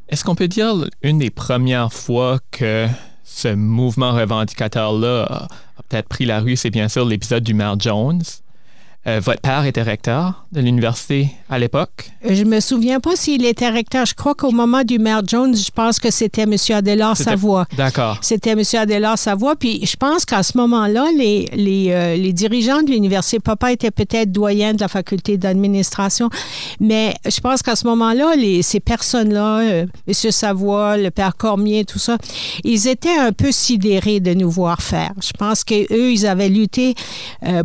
Est-ce 0.09 0.23
qu'on 0.23 0.35
peut 0.35 0.47
dire 0.47 0.73
une 1.01 1.19
des 1.19 1.29
premières 1.29 1.93
fois 1.93 2.39
que 2.51 2.87
ce 3.23 3.53
mouvement 3.53 4.11
revendicateur-là 4.11 5.23
a, 5.23 5.47
peut-être 5.89 6.09
pris 6.09 6.25
la 6.25 6.39
rue, 6.39 6.55
c'est 6.55 6.69
bien 6.69 6.89
sûr 6.89 7.05
l'épisode 7.05 7.43
du 7.43 7.53
maire 7.53 7.79
Jones? 7.79 8.21
Euh, 9.05 9.19
votre 9.19 9.41
père 9.41 9.65
était 9.65 9.81
recteur 9.81 10.45
de 10.53 10.61
l'université 10.61 11.31
à 11.49 11.59
l'époque? 11.59 12.09
Je 12.23 12.45
me 12.45 12.61
souviens 12.61 13.01
pas 13.01 13.17
s'il 13.17 13.45
était 13.45 13.69
recteur. 13.69 14.05
Je 14.05 14.13
crois 14.13 14.33
qu'au 14.33 14.51
moment 14.51 14.83
du 14.83 14.97
maire 14.97 15.23
Jones, 15.27 15.53
je 15.57 15.71
pense 15.71 15.99
que 15.99 16.09
c'était 16.09 16.43
M. 16.43 16.55
Adélard 16.69 17.17
Savoie. 17.17 17.65
D'accord. 17.75 18.19
C'était 18.21 18.51
M. 18.51 18.61
Adélard 18.75 19.17
Savoie. 19.17 19.57
Puis 19.57 19.85
je 19.85 19.97
pense 19.97 20.23
qu'à 20.23 20.41
ce 20.41 20.57
moment-là, 20.57 21.05
les, 21.17 21.49
les, 21.53 21.91
euh, 21.91 22.15
les, 22.15 22.31
dirigeants 22.31 22.81
de 22.81 22.91
l'université, 22.91 23.41
papa 23.41 23.73
était 23.73 23.91
peut-être 23.91 24.31
doyen 24.31 24.73
de 24.73 24.79
la 24.79 24.87
faculté 24.87 25.37
d'administration, 25.37 26.29
mais 26.79 27.13
je 27.25 27.41
pense 27.41 27.61
qu'à 27.61 27.75
ce 27.75 27.85
moment-là, 27.87 28.35
ces 28.61 28.79
personnes-là, 28.79 29.59
euh, 29.59 29.85
M. 30.07 30.13
Savoie, 30.13 30.95
le 30.95 31.11
père 31.11 31.35
Cormier, 31.35 31.83
tout 31.83 31.99
ça, 31.99 32.17
ils 32.63 32.87
étaient 32.87 33.17
un 33.17 33.33
peu 33.33 33.51
sidérés 33.51 34.21
de 34.21 34.33
nous 34.33 34.49
voir 34.49 34.81
faire. 34.81 35.11
Je 35.21 35.31
pense 35.37 35.65
qu'eux, 35.65 36.11
ils 36.11 36.25
avaient 36.25 36.49
lutté 36.49 36.95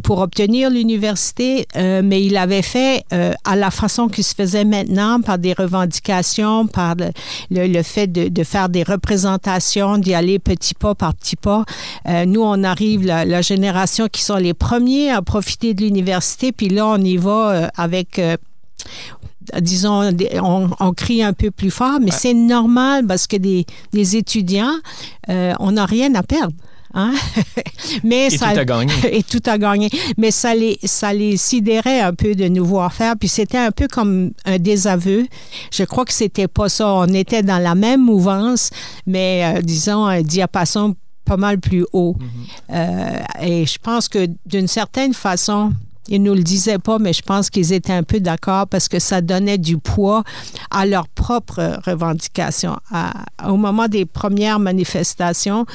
pour 0.03 0.19
obtenir 0.19 0.71
l'université 0.71 1.28
euh, 1.77 2.03
mais 2.05 2.23
il 2.23 2.37
avait 2.37 2.63
fait 2.63 3.05
euh, 3.13 3.33
à 3.45 3.57
la 3.57 3.71
façon 3.71 4.09
qu'il 4.09 4.25
se 4.25 4.35
faisait 4.35 4.65
maintenant, 4.65 5.21
par 5.21 5.39
des 5.39 5.53
revendications, 5.53 6.67
par 6.67 6.97
le, 7.51 7.83
fait 7.83 8.07
de, 8.07 8.45
faire 8.45 8.69
des 8.69 8.83
représentations, 8.83 9.99
d'y 9.99 10.15
aller 10.15 10.39
petit 10.39 10.75
pas 10.75 10.95
par 10.95 11.15
petit 11.15 11.37
pas. 11.37 11.65
Euh, 12.09 12.25
nous, 12.25 12.43
on 12.43 12.63
arrive, 12.65 13.07
la, 13.07 13.43
génération 13.43 14.09
qui 14.09 14.23
sont 14.23 14.37
les 14.37 14.55
premiers 14.55 15.11
à 15.11 15.23
profiter 15.23 15.75
de 15.75 15.83
l'université, 15.83 16.53
puis 16.53 16.69
là, 16.69 16.87
on 16.87 16.99
y 16.99 17.17
va 17.17 17.71
avec 17.77 18.21
disons, 19.61 20.11
on, 20.43 20.93
crie 20.93 21.23
un 21.23 21.33
peu 21.33 21.51
plus 21.51 21.71
fort, 21.71 21.99
mais 22.01 22.11
c'est 22.11 22.35
normal 22.35 23.07
parce 23.07 23.27
que 23.27 23.37
des, 23.37 23.65
étudiants, 24.17 24.75
on 25.29 25.73
n'a 25.73 25.87
rien 25.87 26.15
à 26.15 26.23
perdre. 26.23 26.55
Hein? 26.99 27.15
Mais 28.05 28.27
et 28.27 28.31
ça, 28.31 28.53
tout 28.53 28.59
a 28.59 28.65
gagné. 28.65 28.93
Et 29.13 29.23
tout 29.23 29.43
a 29.47 29.57
gagné. 29.57 29.89
Mais 30.17 30.33
ça 30.33 30.53
les, 30.55 30.79
ça 30.83 31.13
les 31.13 31.37
sidérait 31.37 32.01
un 32.01 32.13
peu 32.13 32.35
de 32.35 32.49
nous 32.49 32.65
voir 32.65 32.93
faire. 32.93 33.15
Puis 33.17 33.29
c'était 33.29 33.59
un 33.59 33.71
peu 33.71 33.87
comme 33.87 34.33
un 34.45 34.59
désaveu. 34.59 35.27
Je 35.73 35.85
crois 35.85 36.05
que 36.05 36.13
c'était 36.13 36.49
pas 36.49 36.69
ça. 36.69 36.93
On 36.93 37.07
était 37.07 37.45
dans 37.45 37.63
la 37.63 37.77
même 37.77 38.05
mouvance, 38.05 38.71
mais 39.07 39.45
euh, 39.45 39.63
disons 39.63 40.07
un 40.07 40.23
diapason 40.23 40.97
pas 41.25 41.37
mal 41.37 41.61
plus 41.61 41.87
haut. 41.93 42.17
Mm-hmm. 42.19 42.75
Euh, 42.75 43.43
et 43.43 43.67
je 43.67 43.79
pense 43.79 44.09
que 44.09 44.27
d'une 44.45 44.67
certaine 44.67 45.15
façon, 45.15 45.73
ils 46.09 46.23
ne 46.23 46.29
nous 46.29 46.35
le 46.35 46.43
disaient 46.43 46.79
pas, 46.79 46.99
mais 46.99 47.13
je 47.13 47.23
pense 47.23 47.51
qu'ils 47.51 47.73
étaient 47.73 47.93
un 47.93 48.03
peu 48.03 48.21
d'accord 48.21 48.67
parce 48.67 48.89
que 48.89 48.99
ça 48.99 49.21
donnait 49.21 49.59
du 49.59 49.79
poids 49.79 50.25
à 50.71 50.87
leurs 50.87 51.09
propres 51.09 51.79
revendications. 51.85 52.77
au 53.47 53.57
moment 53.57 53.89
des 53.89 54.07
premières 54.07 54.59
manifestations 54.59 55.67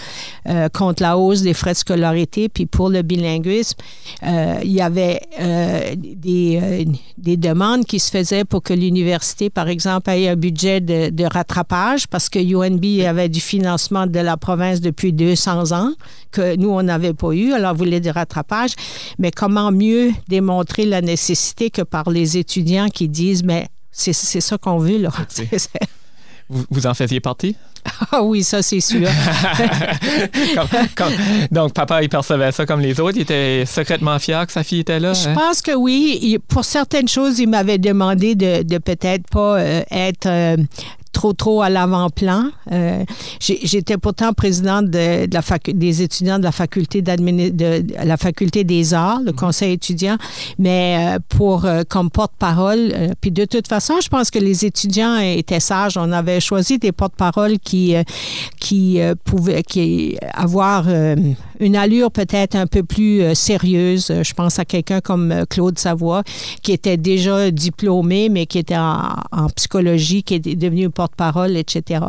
euh, 0.47 0.69
contre 0.69 1.03
la 1.03 1.17
hausse 1.17 1.41
des 1.41 1.53
frais 1.53 1.73
de 1.73 1.77
scolarité, 1.77 2.49
puis 2.49 2.65
pour 2.65 2.89
le 2.89 3.01
bilinguisme, 3.01 3.77
euh, 4.23 4.59
il 4.63 4.71
y 4.71 4.81
avait 4.81 5.21
euh, 5.39 5.95
des, 5.95 6.87
des, 7.17 7.37
demandes 7.37 7.85
qui 7.85 7.99
se 7.99 8.09
faisaient 8.09 8.45
pour 8.45 8.63
que 8.63 8.73
l'université, 8.73 9.49
par 9.49 9.67
exemple, 9.67 10.09
ait 10.09 10.29
un 10.29 10.35
budget 10.35 10.81
de, 10.81 11.09
de 11.09 11.23
rattrapage 11.25 12.07
parce 12.07 12.29
que 12.29 12.39
UNB 12.39 13.05
avait 13.05 13.29
du 13.29 13.39
financement 13.39 14.07
de 14.07 14.19
la 14.19 14.37
province 14.37 14.81
depuis 14.81 15.13
200 15.13 15.71
ans 15.71 15.91
que 16.31 16.55
nous, 16.55 16.69
on 16.69 16.83
n'avait 16.83 17.13
pas 17.13 17.31
eu. 17.31 17.53
Alors, 17.53 17.71
on 17.73 17.75
voulait 17.75 17.99
du 17.99 18.09
rattrapage. 18.09 18.71
Mais 19.19 19.31
comment 19.31 19.71
mieux 19.71 20.11
démontrer 20.27 20.85
la 20.85 21.01
nécessité 21.01 21.69
que 21.69 21.81
par 21.81 22.09
les 22.09 22.37
étudiants 22.37 22.89
qui 22.89 23.09
disent, 23.09 23.43
mais 23.43 23.67
c'est 23.91 24.13
ça 24.13 24.57
qu'on 24.57 24.77
veut, 24.77 24.97
là. 24.97 25.11
Vous, 26.49 26.85
en 26.87 26.93
faisiez 26.93 27.19
partie? 27.19 27.55
Ah 28.11 28.21
oui, 28.21 28.43
ça, 28.43 28.61
c'est 28.61 28.81
sûr. 28.81 29.07
donc, 31.51 31.73
papa, 31.73 32.03
il 32.03 32.09
percevait 32.09 32.51
ça 32.51 32.65
comme 32.65 32.81
les 32.81 32.99
autres? 32.99 33.17
Il 33.17 33.21
était 33.21 33.63
secrètement 33.65 34.19
fier 34.19 34.45
que 34.45 34.51
sa 34.51 34.63
fille 34.63 34.81
était 34.81 34.99
là. 34.99 35.13
Je 35.13 35.29
hein? 35.29 35.33
pense 35.33 35.61
que 35.61 35.73
oui. 35.73 36.37
pour 36.47 36.65
certaines 36.65 37.07
choses, 37.07 37.39
il 37.39 37.47
m'avait 37.47 37.77
demandé 37.77 38.35
de, 38.35 38.77
peut-être 38.77 39.27
pas 39.29 39.57
euh, 39.57 39.83
être 39.89 40.27
euh, 40.27 40.57
trop, 41.13 41.31
trop 41.31 41.61
à 41.61 41.69
l'avant-plan. 41.69 42.49
Euh, 42.71 43.05
j'étais 43.39 43.97
pourtant 43.97 44.33
présidente 44.33 44.89
de, 44.89 45.27
la 45.33 45.41
des 45.73 46.01
étudiants 46.01 46.39
de 46.39 46.43
la 46.43 46.51
faculté, 46.51 47.01
de, 47.01 48.05
la 48.05 48.17
faculté 48.17 48.65
des 48.65 48.93
arts, 48.93 49.19
le 49.19 49.31
mhm. 49.31 49.37
conseil 49.37 49.73
étudiant, 49.73 50.17
mais 50.59 51.15
euh, 51.15 51.19
pour 51.29 51.65
euh, 51.65 51.83
comme 51.87 52.09
porte-parole. 52.09 52.93
puis 53.21 53.31
de 53.31 53.45
toute 53.45 53.67
façon, 53.67 53.93
je 54.03 54.09
pense 54.09 54.29
que 54.29 54.39
les 54.39 54.65
étudiants 54.65 55.17
étaient 55.17 55.61
sages. 55.61 55.97
On 55.97 56.11
avait 56.11 56.41
choisi 56.41 56.79
des 56.79 56.91
porte-paroles 56.91 57.59
qui, 57.59 57.95
qui 58.59 58.99
pouvaient 59.23 59.63
qui 59.63 60.17
avoir 60.33 60.87
une 61.63 61.75
allure 61.75 62.11
peut-être 62.11 62.55
un 62.55 62.67
peu 62.67 62.83
plus 62.83 63.35
sérieuse. 63.35 64.11
Je 64.21 64.33
pense 64.33 64.59
à 64.59 64.65
quelqu'un 64.65 65.01
comme 65.01 65.45
Claude 65.49 65.79
Savoie, 65.79 66.23
qui 66.61 66.71
était 66.71 66.97
déjà 66.97 67.51
diplômé, 67.51 68.29
mais 68.29 68.45
qui 68.45 68.59
était 68.59 68.77
en, 68.77 69.15
en 69.31 69.47
psychologie, 69.49 70.23
qui 70.23 70.35
est 70.35 70.55
devenu 70.55 70.89
porte 70.89 71.13
porte-parole, 71.13 71.57
etc. 71.57 72.05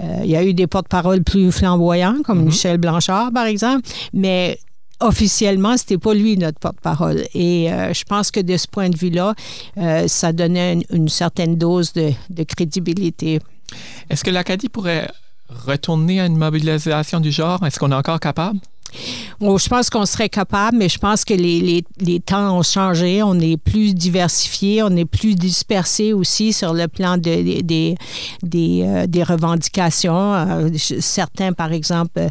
Euh, 0.00 0.20
il 0.24 0.30
y 0.30 0.36
a 0.36 0.44
eu 0.44 0.54
des 0.54 0.66
porte-paroles 0.66 1.22
plus 1.22 1.52
flamboyants, 1.52 2.22
comme 2.24 2.38
mhm. 2.38 2.46
Michel 2.46 2.78
Blanchard, 2.78 3.32
par 3.32 3.46
exemple, 3.46 3.88
mais 4.12 4.58
officiellement, 5.00 5.76
c'était 5.76 5.98
pas 5.98 6.14
lui 6.14 6.36
notre 6.36 6.58
porte-parole. 6.58 7.24
Et 7.34 7.72
euh, 7.72 7.92
je 7.92 8.04
pense 8.04 8.30
que 8.30 8.40
de 8.40 8.56
ce 8.56 8.66
point 8.66 8.88
de 8.88 8.96
vue-là, 8.96 9.34
euh, 9.76 10.08
ça 10.08 10.32
donnait 10.32 10.80
une, 10.90 11.08
certaine 11.08 11.56
dose 11.56 11.92
de, 11.92 12.12
de 12.30 12.42
crédibilité. 12.42 13.40
Est-ce 14.10 14.24
que 14.24 14.30
l'Acadie 14.30 14.68
pourrait 14.68 15.08
retourner 15.48 16.20
à 16.20 16.26
une 16.26 16.36
mobilisation 16.36 17.20
du 17.20 17.30
genre? 17.30 17.64
Est-ce 17.64 17.78
qu'on 17.78 17.92
est 17.92 17.94
encore 17.94 18.20
capable? 18.20 18.58
Je 19.40 19.68
pense 19.68 19.90
qu'on 19.90 20.06
serait 20.06 20.28
capable, 20.28 20.78
mais 20.78 20.88
je 20.88 20.98
pense 20.98 21.24
que 21.24 21.34
les, 21.34 22.20
temps 22.20 22.58
ont 22.58 22.62
changé. 22.62 23.22
On 23.22 23.38
est 23.38 23.56
plus 23.56 23.94
diversifié, 23.94 24.82
on 24.82 24.90
est 24.96 25.04
plus 25.04 25.34
dispersé 25.34 26.12
aussi 26.12 26.52
sur 26.52 26.74
le 26.74 26.88
plan 26.88 27.16
de, 27.16 27.62
des, 27.62 27.96
euh, 28.54 29.06
des 29.06 29.22
revendications. 29.22 30.34
Euh, 30.34 30.68
certains, 30.76 31.52
par 31.52 31.72
exemple, 31.72 32.28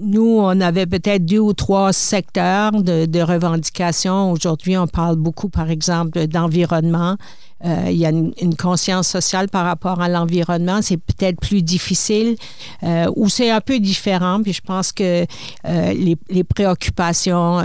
nous, 0.00 0.38
on 0.40 0.60
avait 0.60 0.86
peut-être 0.86 1.24
deux 1.24 1.40
ou 1.40 1.52
trois 1.52 1.92
secteurs 1.92 2.70
de, 2.72 3.06
de 3.06 3.20
revendications. 3.20 4.30
Aujourd'hui, 4.30 4.76
on 4.76 4.86
parle 4.86 5.16
beaucoup, 5.16 5.48
par 5.48 5.70
exemple, 5.70 6.26
d'environnement. 6.26 7.16
Euh, 7.64 7.86
il 7.88 7.96
y 7.96 8.06
a 8.06 8.10
une, 8.10 8.32
conscience 8.56 9.08
sociale 9.08 9.48
par 9.48 9.64
rapport 9.64 10.00
à 10.00 10.08
l'environnement. 10.08 10.80
C'est 10.80 10.96
peut-être 10.96 11.40
plus 11.40 11.62
difficile 11.62 12.36
euh, 12.82 13.10
ou 13.16 13.28
c'est 13.28 13.50
un 13.50 13.60
peu 13.60 13.80
différent. 13.80 14.40
Puis 14.42 14.52
je 14.52 14.60
pense 14.60 14.92
que 14.92 15.22
euh, 15.22 15.92
les, 15.92 16.16
les, 16.30 16.44
préoccupations 16.44 17.62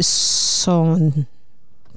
sont 0.00 1.12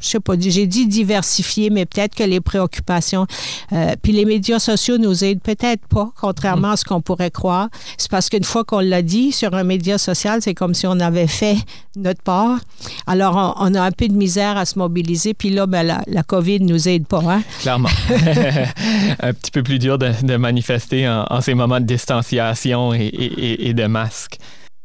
je 0.04 0.10
sais 0.10 0.20
pas, 0.20 0.34
j'ai 0.38 0.68
dit 0.68 0.88
diversifier, 0.88 1.70
mais 1.70 1.86
peut-être 1.86 2.16
que 2.16 2.24
les 2.24 2.42
préoccupations, 2.42 3.26
euh, 3.72 3.94
puis 4.02 4.12
les 4.12 4.26
médias 4.26 4.60
sociaux 4.60 4.98
nous 4.98 5.24
aident 5.24 5.42
peut-être 5.42 5.86
pas, 5.88 6.12
contrairement 6.20 6.72
à 6.72 6.78
ce 6.78 6.86
qu'on 6.86 7.02
pourrait 7.02 7.32
croire. 7.32 7.70
C'est 7.98 8.12
parce 8.12 8.30
qu'une 8.30 8.44
fois 8.44 8.64
qu'on 8.64 8.80
l'a 8.80 9.02
dit 9.02 9.32
sur 9.32 9.54
un 9.54 9.64
média 9.64 9.98
social, 9.98 10.42
c'est 10.42 10.54
comme 10.54 10.74
si 10.74 10.86
on 10.88 11.00
avait 11.00 11.28
fait 11.28 11.56
notre 11.96 12.22
part. 12.22 12.60
Alors, 13.08 13.56
on, 13.60 13.74
a 13.74 13.82
un 13.82 13.92
peu 13.92 14.08
de 14.08 14.14
misère 14.14 14.58
à 14.58 14.66
se 14.66 14.78
mobiliser, 14.78 15.34
puis 15.34 15.50
là, 15.50 15.66
ben, 15.66 15.84
la, 15.84 16.02
la 16.08 16.24
COVID 16.24 16.62
nous 16.62 16.88
aide 16.88 17.08
pas. 17.08 17.22
Hein? 17.26 17.44
Clairement. 17.62 17.90
un 19.20 19.34
petit 19.34 19.52
peu 19.52 19.64
plus 19.64 19.80
dur 19.80 19.98
de, 19.98 20.36
manifester 20.36 21.08
en, 21.08 21.42
ces 21.42 21.54
moments 21.54 21.80
de 21.80 21.86
distanciation 21.86 22.94
et, 22.94 23.74
de 23.74 23.86
masque. 23.86 24.38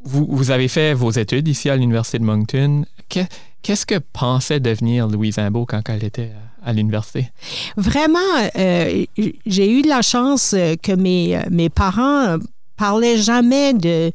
Vous, 0.05 0.27
vous, 0.31 0.51
avez 0.51 0.69
fait 0.69 0.95
vos 0.95 1.11
études 1.11 1.49
ici 1.49 1.69
à 1.69 1.77
l'Université 1.77 2.19
de 2.19 2.25
Moncton. 2.25 2.85
Qu'est-ce 3.63 3.87
que 3.87 3.99
pensait 3.99 4.61
devenir 4.61 5.09
Louise 5.09 5.39
Imbeau 5.39 5.67
quand 5.67 5.83
elle 5.89 6.05
était 6.05 6.33
à 6.65 6.73
l'université? 6.73 7.31
Vraiment, 7.77 8.19
euh, 8.57 9.05
j'ai 9.47 9.71
eu 9.71 9.83
la 9.83 10.03
chance 10.03 10.55
que 10.83 10.93
mes, 10.93 11.41
mes 11.51 11.69
parents 11.69 12.39
parlaient 12.77 13.19
jamais 13.19 13.75
de 13.75 14.13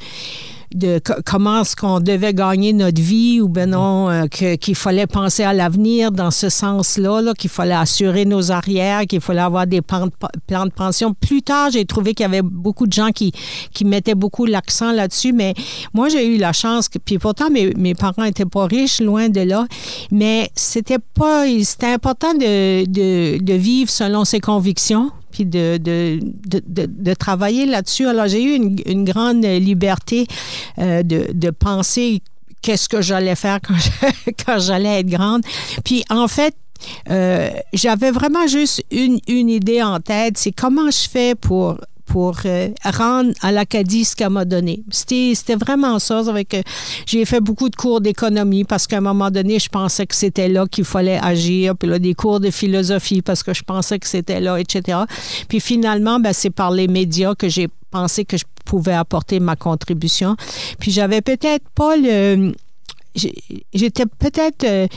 de 0.73 1.01
comment 1.25 1.61
est-ce 1.61 1.75
qu'on 1.75 1.99
devait 1.99 2.33
gagner 2.33 2.73
notre 2.73 3.01
vie 3.01 3.41
ou 3.41 3.47
ben 3.47 3.69
non, 3.69 4.09
euh, 4.09 4.25
qu'il 4.27 4.75
fallait 4.75 5.07
penser 5.07 5.43
à 5.43 5.53
l'avenir 5.53 6.11
dans 6.11 6.31
ce 6.31 6.49
sens-là, 6.49 7.21
-là, 7.21 7.33
qu'il 7.33 7.49
fallait 7.49 7.73
assurer 7.73 8.25
nos 8.25 8.51
arrières, 8.51 9.05
qu'il 9.07 9.21
fallait 9.21 9.41
avoir 9.41 9.67
des 9.67 9.81
plans 9.81 10.07
de, 10.07 10.71
pension. 10.71 11.13
Plus 11.13 11.41
tard, 11.41 11.69
j'ai 11.71 11.85
trouvé 11.85 12.13
qu'il 12.13 12.23
y 12.23 12.27
avait 12.27 12.41
beaucoup 12.41 12.87
de 12.87 12.93
gens 12.93 13.11
qui, 13.11 13.31
qui 13.73 13.85
mettaient 13.85 14.15
beaucoup 14.15 14.45
l'accent 14.45 14.91
là-dessus, 14.91 15.33
mais 15.33 15.53
moi, 15.93 16.09
j'ai 16.09 16.25
eu 16.25 16.37
la 16.37 16.53
chance, 16.53 16.89
puis 17.05 17.17
pourtant, 17.17 17.49
mes, 17.49 17.73
mes 17.75 17.95
parents 17.95 18.23
n'étaient 18.23 18.45
pas 18.45 18.65
riches, 18.65 19.01
loin 19.01 19.29
de 19.29 19.41
là, 19.41 19.65
mais 20.11 20.49
c'était 20.55 20.99
pas, 20.99 21.45
c'était 21.63 21.93
important 21.93 22.33
de, 22.33 22.85
de, 22.85 23.43
de 23.43 23.53
vivre 23.53 23.89
selon 23.89 24.25
ses 24.25 24.39
convictions 24.39 25.11
puis 25.33 25.45
de, 25.45 25.77
de, 25.77 26.19
de, 26.21 26.85
de 26.87 27.13
travailler 27.13 27.65
là-dessus. 27.65 28.07
Alors, 28.07 28.27
j'ai 28.27 28.41
eu 28.41 28.55
une, 28.55 28.77
une, 28.85 29.03
grande 29.03 29.43
liberté 29.43 30.27
euh, 30.77 31.03
de, 31.03 31.49
penser 31.49 32.21
qu'est-ce 32.61 32.87
que 32.87 33.01
j'allais 33.01 33.35
faire 33.35 33.59
quand, 33.61 33.75
quand 34.45 34.59
j'allais 34.59 35.01
être 35.01 35.07
grande. 35.09 35.41
Puis, 35.83 36.05
en 36.09 36.27
fait, 36.27 36.55
euh, 37.09 37.49
j'avais 37.73 38.11
vraiment 38.11 38.47
juste 38.47 38.83
une, 38.91 39.19
une 39.27 39.49
idée 39.49 39.81
en 39.81 39.99
tête, 39.99 40.37
c'est 40.37 40.51
comment 40.51 40.89
je 40.91 41.09
fais 41.09 41.35
pour 41.35 41.77
pour 42.13 42.37
euh, 42.45 42.69
rendre 42.85 43.31
à 43.41 43.51
l'Acadie 43.51 44.05
ce 44.05 44.15
qu'elle 44.15 44.29
m'a 44.29 44.45
donné. 44.45 44.83
C'était 44.91 45.55
vraiment 45.55 45.97
ça. 45.97 46.19
Avec, 46.19 46.55
j'ai 47.07 47.25
fait 47.25 47.39
beaucoup 47.39 47.69
de 47.69 47.75
cours 47.75 48.01
d'économie 48.01 48.65
parce 48.65 48.85
qu'à 48.85 48.97
un 48.97 49.01
moment 49.01 49.31
donné, 49.31 49.57
je 49.57 49.67
pensais 49.67 50.05
que 50.05 50.13
c'était 50.13 50.47
là 50.47 50.67
qu'il 50.67 50.83
fallait 50.83 51.17
agir. 51.17 51.75
Puis 51.75 51.89
là, 51.89 51.97
des 51.97 52.13
cours 52.13 52.39
de 52.39 52.51
philosophie 52.51 53.23
parce 53.23 53.41
que 53.41 53.51
je 53.55 53.63
pensais 53.63 53.97
que 53.97 54.05
c'était 54.05 54.39
là, 54.39 54.59
etc. 54.59 54.99
Puis 55.47 55.59
finalement, 55.59 56.19
ben, 56.19 56.33
c'est 56.33 56.51
par 56.51 56.69
les 56.69 56.87
médias 56.87 57.33
que 57.33 57.49
j'ai 57.49 57.67
pensé 57.89 58.25
que 58.25 58.37
je 58.37 58.45
pouvais 58.63 58.93
apporter 58.93 59.39
ma 59.39 59.55
contribution. 59.55 60.35
Puis 60.79 60.91
j'avais 60.91 61.21
peut-être 61.21 61.67
pas 61.73 61.97
le... 61.97 62.53
J'étais 63.15 64.05
peut-être... 64.05 64.65
Euh, 64.65 64.87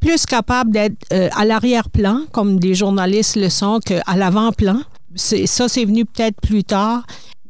plus 0.00 0.26
capable 0.26 0.70
d'être 0.70 0.94
euh, 1.12 1.28
à 1.36 1.44
l'arrière-plan, 1.44 2.20
comme 2.30 2.60
des 2.60 2.72
journalistes 2.72 3.34
le 3.34 3.48
sont, 3.48 3.80
qu'à 3.84 4.14
l'avant-plan 4.14 4.80
ça, 5.18 5.68
c'est 5.68 5.84
venu 5.84 6.04
peut-être 6.04 6.40
plus 6.40 6.64
tard. 6.64 7.04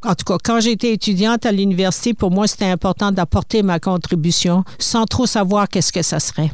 En 0.04 0.14
tout 0.14 0.24
cas, 0.24 0.36
quand 0.42 0.60
j'étais 0.60 0.92
étudiante 0.92 1.44
à 1.44 1.52
l'université, 1.52 2.14
pour 2.14 2.30
moi, 2.30 2.46
c'était 2.46 2.66
important 2.66 3.10
d'apporter 3.10 3.62
ma 3.62 3.80
contribution 3.80 4.64
sans 4.78 5.06
trop 5.06 5.26
savoir 5.26 5.68
qu'est-ce 5.68 5.92
que 5.92 6.02
ça 6.02 6.20
serait. 6.20 6.50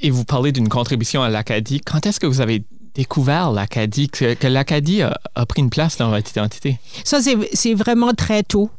Et 0.00 0.10
vous 0.10 0.24
parlez 0.24 0.52
d'une 0.52 0.68
contribution 0.68 1.22
à 1.22 1.28
l'Acadie. 1.28 1.80
Quand 1.80 2.06
est-ce 2.06 2.20
que 2.20 2.26
vous 2.26 2.40
avez 2.40 2.64
découvert 2.94 3.50
l'Acadie, 3.50 4.08
que, 4.08 4.46
l'Acadie 4.46 5.02
a, 5.02 5.18
a, 5.34 5.46
pris 5.46 5.62
une 5.62 5.70
place 5.70 5.98
dans 5.98 6.10
votre 6.10 6.30
identité? 6.30 6.78
Ça, 7.04 7.20
c'est 7.20 7.74
vraiment 7.74 8.12
très 8.12 8.42
tôt. 8.42 8.70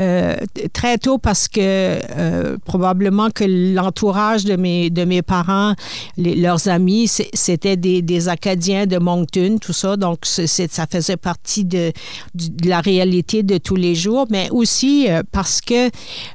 Euh, 0.00 0.36
très 0.72 0.96
tôt 0.96 1.18
parce 1.18 1.48
que 1.48 1.60
euh, 1.60 2.56
probablement 2.64 3.28
que 3.28 3.44
l'entourage 3.44 4.44
de 4.44 4.56
mes, 4.56 4.88
de 4.88 5.04
mes 5.04 5.20
parents, 5.20 5.74
leurs 6.16 6.68
amis, 6.68 7.08
c'était 7.34 7.76
des, 7.76 8.00
des, 8.00 8.28
Acadiens 8.28 8.86
de 8.86 8.96
Moncton, 8.96 9.58
tout 9.60 9.74
ça. 9.74 9.96
Donc, 9.96 10.20
ça 10.24 10.86
faisait 10.90 11.18
partie 11.18 11.64
de, 11.64 11.92
de, 12.34 12.68
la 12.68 12.80
réalité 12.80 13.42
de 13.42 13.58
tous 13.58 13.76
les 13.76 13.94
jours, 13.94 14.26
mais 14.30 14.48
aussi 14.50 15.10
euh, 15.10 15.22
parce 15.30 15.60
que 15.60 15.90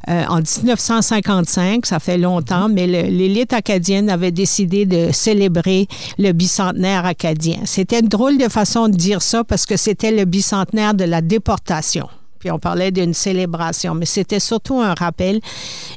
en 0.07 0.37
1955, 0.37 1.85
ça 1.85 1.99
fait 1.99 2.17
longtemps, 2.17 2.69
mais 2.69 2.85
l'élite 2.85 3.53
acadienne 3.53 4.09
avait 4.09 4.31
décidé 4.31 4.85
de 4.85 5.09
célébrer 5.11 5.87
le 6.19 6.31
bicentenaire 6.33 7.05
acadien. 7.05 7.57
C'était 7.65 8.01
une 8.01 8.07
drôle 8.07 8.37
de 8.37 8.49
façon 8.49 8.87
de 8.89 8.95
dire 8.95 9.21
ça 9.21 9.43
parce 9.43 9.65
que 9.65 9.77
c'était 9.77 10.11
le 10.11 10.25
bicentenaire 10.25 10.93
de 10.93 11.05
la 11.05 11.21
déportation 11.21 12.07
puis 12.37 12.51
on 12.51 12.59
parlait 12.59 12.91
d'une 12.91 13.13
célébration, 13.13 13.93
mais 13.93 14.05
c'était 14.05 14.39
surtout 14.39 14.79
un 14.79 14.93
rappel. 14.93 15.39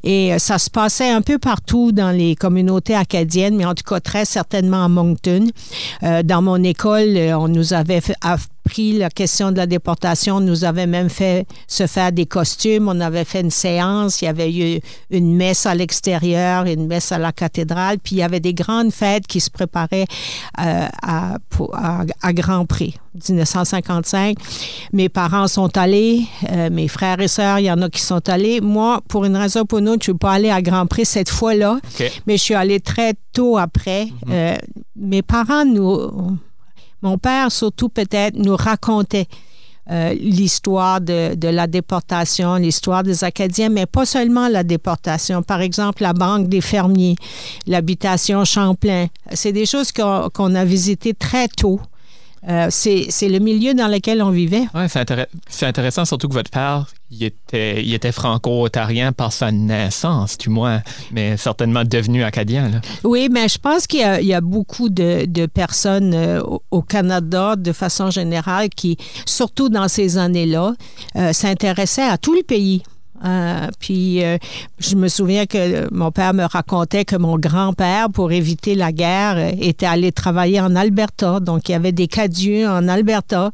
Et 0.02 0.32
euh, 0.32 0.38
ça 0.38 0.58
se 0.58 0.70
passait 0.70 1.10
un 1.10 1.22
peu 1.22 1.38
partout 1.38 1.92
dans 1.92 2.10
les 2.10 2.34
communautés 2.34 2.94
acadiennes, 2.94 3.56
mais 3.56 3.64
en 3.64 3.74
tout 3.74 3.84
cas 3.84 4.00
très 4.00 4.24
certainement 4.24 4.84
à 4.84 4.88
Moncton. 4.88 5.46
Euh, 6.02 6.22
dans 6.22 6.42
mon 6.42 6.62
école, 6.62 7.16
euh, 7.16 7.38
on 7.38 7.48
nous 7.48 7.72
avait 7.74 8.00
fait, 8.00 8.16
pris 8.70 8.92
la 8.92 9.10
question 9.10 9.50
de 9.50 9.56
la 9.56 9.66
déportation. 9.66 10.36
On 10.36 10.40
nous 10.40 10.64
avait 10.64 10.86
même 10.86 11.10
fait 11.10 11.46
se 11.66 11.86
faire 11.86 12.12
des 12.12 12.26
costumes. 12.26 12.88
On 12.88 13.00
avait 13.00 13.24
fait 13.24 13.40
une 13.40 13.50
séance. 13.50 14.22
Il 14.22 14.26
y 14.26 14.28
avait 14.28 14.52
eu 14.52 14.80
une 15.10 15.34
messe 15.34 15.66
à 15.66 15.74
l'extérieur, 15.74 16.64
une 16.66 16.86
messe 16.86 17.10
à 17.10 17.18
la 17.18 17.32
cathédrale. 17.32 17.98
Puis 17.98 18.16
il 18.16 18.18
y 18.18 18.22
avait 18.22 18.40
des 18.40 18.54
grandes 18.54 18.92
fêtes 18.92 19.26
qui 19.26 19.40
se 19.40 19.50
préparaient 19.50 20.06
à, 20.56 21.36
à, 22.22 22.32
Grand 22.32 22.64
Prix. 22.64 22.94
1955. 23.28 24.36
Mes 24.92 25.08
parents 25.08 25.48
sont 25.48 25.76
allés, 25.76 26.22
euh, 26.52 26.70
mes 26.70 26.86
frères 26.86 27.20
et 27.20 27.26
sœurs, 27.26 27.58
il 27.58 27.64
y 27.64 27.72
en 27.72 27.82
a 27.82 27.90
qui 27.90 28.00
sont 28.00 28.28
allés. 28.28 28.60
Moi, 28.60 29.00
pour 29.08 29.24
une 29.24 29.36
raison 29.36 29.62
ou 29.62 29.64
pour 29.64 29.80
une 29.80 29.88
autre, 29.88 30.04
je 30.04 30.12
ne 30.12 30.14
suis 30.14 30.18
pas 30.18 30.34
allée 30.34 30.50
à 30.50 30.62
Grand 30.62 30.86
Prix 30.86 31.06
cette 31.06 31.28
fois-là, 31.28 31.80
mais 32.26 32.36
je 32.36 32.42
suis 32.42 32.54
allée 32.54 32.78
très 32.78 33.14
tôt 33.32 33.58
après. 33.58 34.04
Mhm. 34.04 34.32
Euh, 34.32 34.56
mes 34.94 35.22
parents 35.22 35.64
nous 35.64 36.38
mon 37.02 37.18
père, 37.18 37.50
surtout 37.50 37.88
peut-être, 37.88 38.36
nous 38.36 38.56
racontait 38.56 39.26
euh, 39.90 40.14
l'histoire 40.14 41.00
de, 41.00 41.34
de, 41.34 41.48
la 41.48 41.66
déportation, 41.66 42.56
l'histoire 42.56 43.02
des 43.02 43.24
Acadiens, 43.24 43.70
mais 43.70 43.86
pas 43.86 44.06
seulement 44.06 44.46
la 44.48 44.62
déportation. 44.62 45.42
Par 45.42 45.60
exemple, 45.62 46.02
la 46.02 46.12
Banque 46.12 46.48
des 46.48 46.60
fermiers, 46.60 47.16
l'habitation 47.66 48.44
Champlain. 48.44 49.06
C'est 49.32 49.52
des 49.52 49.66
choses 49.66 49.90
qu'on 49.90 50.54
a 50.54 50.64
visitées 50.64 51.14
très 51.14 51.48
tôt. 51.48 51.80
Euh, 52.48 52.68
c'est 52.70 53.28
le 53.28 53.38
milieu 53.38 53.74
dans 53.74 53.88
lequel 53.88 54.22
on 54.22 54.30
vivait. 54.30 54.64
Oui, 54.74 54.82
c'est 55.48 55.66
intéressant, 55.66 56.04
surtout 56.04 56.28
que 56.28 56.34
votre 56.34 56.50
père, 56.50 56.86
il 57.10 57.24
était, 57.24 57.82
il 57.82 57.92
était 57.92 58.12
franco-ontarien 58.12 59.12
par 59.12 59.32
sa 59.32 59.52
naissance, 59.52 60.38
du 60.38 60.48
moins, 60.48 60.80
mais 61.10 61.36
certainement 61.36 61.84
devenu 61.84 62.22
acadien. 62.22 62.70
Oui, 63.04 63.28
mais 63.30 63.48
je 63.48 63.58
pense 63.58 63.86
qu'il 63.86 64.00
y, 64.00 64.34
a 64.34 64.40
beaucoup 64.40 64.88
de, 64.88 65.26
de 65.26 65.46
personnes 65.46 66.14
euh, 66.14 66.40
au 66.70 66.82
Canada, 66.82 67.56
de 67.56 67.72
façon 67.72 68.10
générale, 68.10 68.70
qui, 68.70 68.96
surtout 69.26 69.68
dans 69.68 69.88
ces 69.88 70.16
années-là, 70.16 70.74
euh, 71.16 71.32
s'intéressaient 71.32 72.08
à 72.08 72.16
tout 72.16 72.34
le 72.34 72.42
pays. 72.42 72.82
Euh, 73.24 73.68
puis 73.78 74.24
euh, 74.24 74.38
je 74.78 74.96
me 74.96 75.08
souviens 75.08 75.46
que 75.46 75.92
mon 75.92 76.10
père 76.10 76.32
me 76.32 76.44
racontait 76.44 77.04
que 77.04 77.16
mon 77.16 77.38
grand-père, 77.38 78.08
pour 78.10 78.32
éviter 78.32 78.74
la 78.74 78.92
guerre, 78.92 79.36
euh, 79.36 79.50
était 79.60 79.86
allé 79.86 80.10
travailler 80.12 80.60
en 80.60 80.74
Alberta. 80.74 81.40
Donc 81.40 81.68
il 81.68 81.72
y 81.72 81.74
avait 81.74 81.92
des 81.92 82.08
cadieux 82.08 82.66
en 82.66 82.88
Alberta 82.88 83.50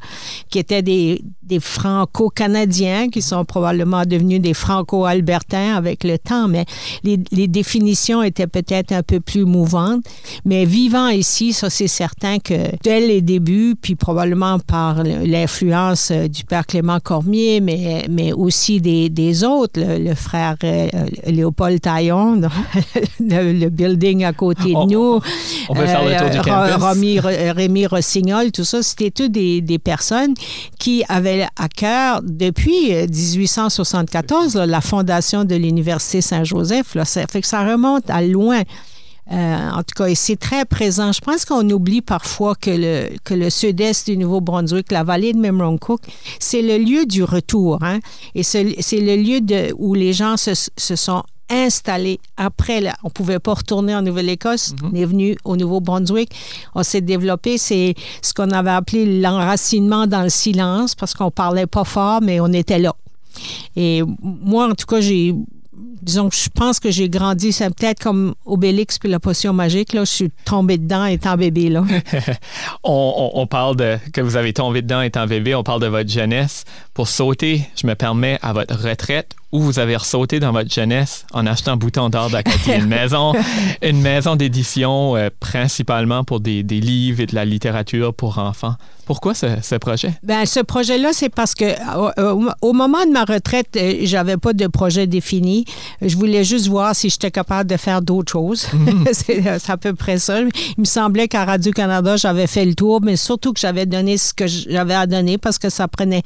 qui 0.49 0.59
étaient 0.59 0.81
des, 0.81 1.21
franco-canadiens 1.59 3.09
qui 3.09 3.21
sont 3.21 3.45
probablement 3.45 4.03
devenus 4.05 4.41
des 4.41 4.53
franco-albertains 4.53 5.75
avec 5.75 6.03
le 6.03 6.17
temps, 6.17 6.49
mais 6.49 6.65
les, 7.03 7.19
les 7.31 7.47
définitions 7.47 8.21
étaient 8.21 8.47
peut-être 8.47 8.91
un 8.91 9.01
peu 9.01 9.21
plus 9.21 9.45
mouvantes. 9.45 10.03
Mais 10.43 10.65
vivant 10.65 11.07
ici, 11.07 11.53
ça 11.53 11.69
c'est 11.69 11.87
certain 11.87 12.39
que 12.39 12.53
dès 12.83 12.99
les 12.99 13.21
débuts, 13.21 13.75
puis 13.81 13.95
probablement 13.95 14.59
par 14.59 15.03
l'influence 15.03 16.11
du 16.11 16.43
père 16.43 16.65
Clément 16.65 16.99
Cormier, 16.99 17.61
mais, 17.61 18.05
mais 18.09 18.33
aussi 18.33 18.81
des, 18.81 19.09
des 19.09 19.45
autres, 19.45 19.56
le, 19.75 20.13
frère 20.13 20.55
euh, 20.63 20.87
Léopold 21.25 21.81
Taillon, 21.81 22.41
le, 23.19 23.69
building 23.69 24.23
à 24.23 24.33
côté 24.33 24.69
de 24.69 24.91
nous. 24.91 25.19
On 25.69 25.73
peut 25.73 25.85
faire 25.85 26.03
le 26.03 26.17
tour 26.17 26.29
du 26.95 27.19
euh. 27.19 27.53
Rémi 27.53 27.87
Rossignol, 27.87 28.51
tout 28.51 28.63
ça, 28.63 28.83
c'était 28.83 29.11
toutes 29.11 29.31
des, 29.31 29.61
des, 29.61 29.79
personnes 29.79 30.33
qui 30.79 31.03
avaient 31.07 31.47
à 31.55 31.69
cœur, 31.69 32.21
depuis 32.23 32.91
1874, 32.91 34.57
euh, 34.57 34.65
la 34.65 34.81
fondation 34.81 35.43
de 35.43 35.55
l'Université 35.55 36.21
Saint-Joseph. 36.21 36.97
Ça 37.03 37.25
fait 37.27 37.41
que 37.41 37.47
ça 37.47 37.65
remonte 37.65 38.09
à 38.09 38.21
loin. 38.21 38.61
Euh, 39.31 39.69
en 39.71 39.83
tout 39.83 39.95
cas, 39.95 40.13
c'est 40.15 40.37
très 40.37 40.65
présent. 40.65 41.11
Je 41.11 41.19
pense 41.19 41.43
qu'on 41.45 41.69
oublie 41.69 42.01
parfois 42.01 42.55
que 42.55 42.69
le, 42.69 43.09
que 43.23 43.33
le 43.33 43.49
sud-est 43.49 44.09
du 44.09 44.17
Nouveau-Brunswick, 44.17 44.91
la 44.91 45.03
vallée 45.03 45.33
de 45.33 45.39
Memramcook, 45.39 46.01
c'est 46.39 46.61
le 46.61 46.77
lieu 46.77 47.05
du 47.05 47.23
retour. 47.23 47.79
Hein? 47.81 47.99
Et 48.35 48.43
c'est 48.43 48.63
le 48.63 49.15
lieu 49.15 49.41
de, 49.41 49.73
où 49.77 49.93
les 49.93 50.13
gens 50.13 50.37
se, 50.37 50.51
se 50.53 50.95
sont 50.95 51.23
installé 51.49 52.19
après. 52.35 52.81
Là, 52.81 52.95
on 53.03 53.09
pouvait 53.09 53.39
pas 53.39 53.53
retourner 53.53 53.95
en 53.95 54.01
Nouvelle-Écosse. 54.01 54.75
On 54.83 54.93
est 54.95 55.05
venu 55.05 55.37
au 55.43 55.55
Nouveau-Brunswick. 55.55 56.31
On 56.75 56.83
s'est 56.83 57.01
développé. 57.01 57.57
C'est 57.57 57.95
ce 58.21 58.33
qu'on 58.33 58.51
avait 58.51 58.71
appelé 58.71 59.19
l'enracinement 59.19 60.07
dans 60.07 60.23
le 60.23 60.29
silence 60.29 60.95
parce 60.95 61.13
qu'on 61.13 61.31
parlait 61.31 61.67
pas 61.67 61.83
fort, 61.83 62.21
mais 62.21 62.39
on 62.39 62.51
était 62.53 62.79
là. 62.79 62.95
Et 63.75 64.01
moi, 64.21 64.69
en 64.69 64.73
tout 64.73 64.87
cas, 64.87 64.99
j'ai 64.99 65.35
disons 65.77 66.29
je 66.31 66.49
pense 66.53 66.79
que 66.79 66.91
j'ai 66.91 67.09
grandi, 67.09 67.51
c'est 67.51 67.73
peut-être 67.73 68.01
comme 68.01 68.33
Obélix 68.45 68.97
puis 68.99 69.09
la 69.09 69.19
potion 69.19 69.53
magique. 69.53 69.93
Là, 69.93 70.01
je 70.01 70.11
suis 70.11 70.31
tombée 70.45 70.77
dedans 70.77 71.05
étant 71.05 71.37
bébé. 71.37 71.69
Là. 71.69 71.83
on, 72.83 73.31
on, 73.33 73.47
parle 73.47 73.75
de 73.75 73.97
que 74.13 74.21
vous 74.21 74.35
avez 74.35 74.53
tombé 74.53 74.81
dedans 74.81 75.01
étant 75.01 75.27
bébé, 75.27 75.55
on 75.55 75.63
parle 75.63 75.81
de 75.81 75.87
votre 75.87 76.09
jeunesse. 76.09 76.65
Pour 76.93 77.07
sauter, 77.07 77.67
je 77.79 77.87
me 77.87 77.95
permets, 77.95 78.39
à 78.41 78.53
votre 78.53 78.75
retraite, 78.75 79.35
où 79.51 79.61
vous 79.61 79.79
avez 79.79 79.95
ressauté 79.95 80.39
dans 80.39 80.51
votre 80.51 80.73
jeunesse 80.73 81.25
en 81.33 81.45
achetant 81.45 81.77
Bouton 81.77 82.09
d'or 82.09 82.29
d'Acadie, 82.29 82.73
une 82.73 82.85
maison, 82.87 83.33
une 83.81 84.01
maison 84.01 84.35
d'édition 84.35 85.15
euh, 85.15 85.29
principalement 85.39 86.23
pour 86.23 86.39
des, 86.39 86.63
des, 86.63 86.81
livres 86.81 87.21
et 87.21 87.25
de 87.25 87.35
la 87.35 87.45
littérature 87.45 88.13
pour 88.13 88.39
enfants. 88.39 88.75
Pourquoi 89.05 89.33
ce, 89.33 89.47
ce 89.61 89.75
projet? 89.75 90.11
Ben, 90.21 90.45
ce 90.45 90.59
projet-là, 90.59 91.11
c'est 91.13 91.29
parce 91.29 91.55
que 91.55 91.63
au, 91.97 92.49
au, 92.61 92.73
moment 92.73 93.05
de 93.05 93.11
ma 93.11 93.23
retraite, 93.23 93.77
euh, 93.77 93.99
j'avais 94.01 94.35
pas 94.35 94.51
de 94.51 94.67
projet 94.67 95.07
défini. 95.07 95.63
Je 96.01 96.17
voulais 96.17 96.43
juste 96.43 96.67
voir 96.67 96.93
si 96.93 97.09
j'étais 97.09 97.31
capable 97.31 97.69
de 97.69 97.77
faire 97.77 98.01
d'autres 98.01 98.33
choses. 98.33 98.67
c'est 99.13 99.47
à 99.47 99.77
peu 99.77 99.93
près 99.93 100.19
ça. 100.19 100.41
Il 100.41 100.49
me 100.77 100.85
semblait 100.85 101.29
qu'à 101.29 101.45
Radio-Canada, 101.45 102.17
j'avais 102.17 102.47
fait 102.47 102.65
le 102.65 102.75
tour, 102.75 102.99
mais 103.01 103.15
surtout 103.15 103.53
que 103.53 103.61
j'avais 103.61 103.85
donné 103.85 104.17
ce 104.17 104.33
que 104.33 104.45
j'avais 104.45 104.95
à 104.95 105.07
donner 105.07 105.37
parce 105.37 105.57
que 105.57 105.69
ça 105.69 105.87
prenait 105.87 106.23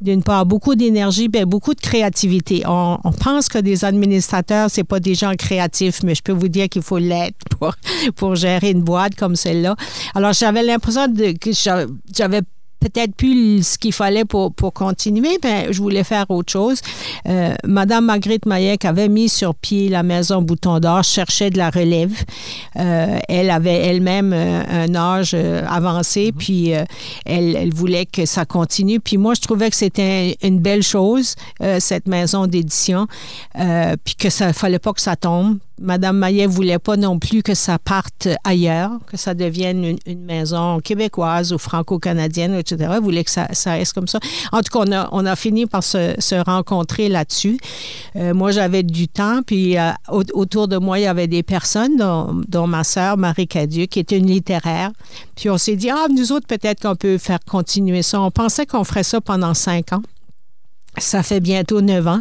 d'une 0.00 0.22
part 0.22 0.46
beaucoup 0.46 0.74
d'énergie, 0.74 1.28
bien, 1.28 1.44
beaucoup 1.44 1.74
de 1.74 1.80
créativité. 1.80 2.62
On, 2.66 2.98
on, 3.04 3.12
pense 3.12 3.48
que 3.48 3.58
des 3.58 3.84
administrateurs, 3.84 4.70
c'est 4.70 4.84
pas 4.84 5.00
des 5.00 5.14
gens 5.14 5.34
créatifs, 5.34 6.02
mais 6.02 6.14
je 6.14 6.22
peux 6.22 6.32
vous 6.32 6.48
dire 6.48 6.68
qu'il 6.68 6.82
faut 6.82 6.98
l'être 6.98 7.36
pour, 7.58 7.74
pour 8.16 8.34
gérer 8.34 8.70
une 8.70 8.82
boîte 8.82 9.14
comme 9.14 9.36
celle-là. 9.36 9.76
Alors, 10.14 10.32
j'avais 10.32 10.62
l'impression 10.62 11.08
de, 11.08 11.32
que 11.32 11.50
j'avais 11.52 12.42
peut-être 12.80 13.14
plus 13.14 13.62
ce 13.66 13.78
qu'il 13.78 13.92
fallait 13.92 14.24
pour, 14.24 14.52
pour 14.52 14.72
continuer, 14.72 15.38
mais 15.44 15.72
je 15.72 15.80
voulais 15.80 16.04
faire 16.04 16.26
autre 16.30 16.50
chose. 16.50 16.80
Euh, 17.28 17.54
Madame 17.64 18.06
Marguerite 18.06 18.46
Mayek 18.46 18.84
avait 18.84 19.08
mis 19.08 19.28
sur 19.28 19.54
pied 19.54 19.88
la 19.88 20.02
maison 20.02 20.42
Bouton 20.42 20.80
d'Or, 20.80 21.04
cherchait 21.04 21.50
de 21.50 21.58
la 21.58 21.70
relève. 21.70 22.12
Euh, 22.76 23.18
elle 23.28 23.50
avait 23.50 23.76
elle-même 23.86 24.32
euh, 24.32 24.84
un 24.84 24.94
âge 24.94 25.32
euh, 25.34 25.62
avancé, 25.68 26.30
-hmm. 26.30 26.36
puis 26.36 26.74
euh, 26.74 26.84
elle, 27.26 27.56
elle, 27.56 27.74
voulait 27.74 28.06
que 28.06 28.24
ça 28.26 28.44
continue. 28.44 29.00
Puis 29.00 29.16
moi, 29.18 29.34
je 29.34 29.40
trouvais 29.40 29.70
que 29.70 29.76
c'était 29.76 30.36
une 30.42 30.58
belle 30.58 30.82
chose, 30.82 31.34
euh, 31.62 31.78
cette 31.80 32.06
maison 32.06 32.46
d'édition, 32.46 33.06
puis 34.04 34.14
que 34.16 34.30
ça 34.30 34.52
fallait 34.52 34.78
pas 34.78 34.92
que 34.92 35.00
ça 35.00 35.16
tombe. 35.16 35.58
Madame 35.80 36.18
Maillet 36.18 36.46
voulait 36.46 36.78
pas 36.78 36.96
non 36.96 37.18
plus 37.18 37.42
que 37.42 37.54
ça 37.54 37.78
parte 37.78 38.28
ailleurs, 38.44 38.92
que 39.06 39.16
ça 39.16 39.34
devienne 39.34 39.96
une, 40.06 40.20
maison 40.20 40.80
québécoise 40.80 41.52
ou 41.52 41.58
franco-canadienne, 41.58 42.54
etc. 42.54 42.90
Elle 42.94 43.02
voulait 43.02 43.24
que 43.24 43.30
ça, 43.30 43.48
reste 43.66 43.94
comme 43.94 44.06
ça. 44.06 44.20
En 44.52 44.60
tout 44.60 44.78
cas, 44.78 45.08
on 45.10 45.26
a, 45.26 45.36
fini 45.36 45.66
par 45.66 45.82
se, 45.82 46.44
rencontrer 46.44 47.08
là-dessus. 47.08 47.58
Euh, 48.16 48.34
moi, 48.34 48.50
j'avais 48.50 48.82
du 48.82 49.08
temps, 49.08 49.40
puis 49.44 49.78
euh, 49.78 49.90
autour 50.08 50.68
de 50.68 50.76
moi, 50.76 50.98
il 50.98 51.02
y 51.02 51.06
avait 51.06 51.26
des 51.26 51.42
personnes, 51.42 51.96
dont, 51.96 52.42
dont 52.46 52.66
ma 52.66 52.84
sœur 52.84 53.16
Marie 53.16 53.48
Cadieux, 53.48 53.86
qui 53.86 54.00
était 54.00 54.18
une 54.18 54.26
littéraire. 54.26 54.90
Puis 55.34 55.48
on 55.48 55.56
s'est 55.56 55.76
dit, 55.76 55.88
ah, 55.90 56.06
nous 56.14 56.32
autres, 56.32 56.46
peut-être 56.46 56.82
qu'on 56.82 56.96
peut 56.96 57.16
faire 57.18 57.40
continuer 57.48 58.02
ça. 58.02 58.20
On 58.20 58.30
pensait 58.30 58.66
qu'on 58.66 58.84
ferait 58.84 59.02
ça 59.02 59.20
pendant 59.20 59.54
cinq 59.54 59.92
ans. 59.92 60.02
Ça 60.98 61.22
fait 61.22 61.40
bientôt 61.40 61.80
neuf 61.80 62.06
ans, 62.06 62.20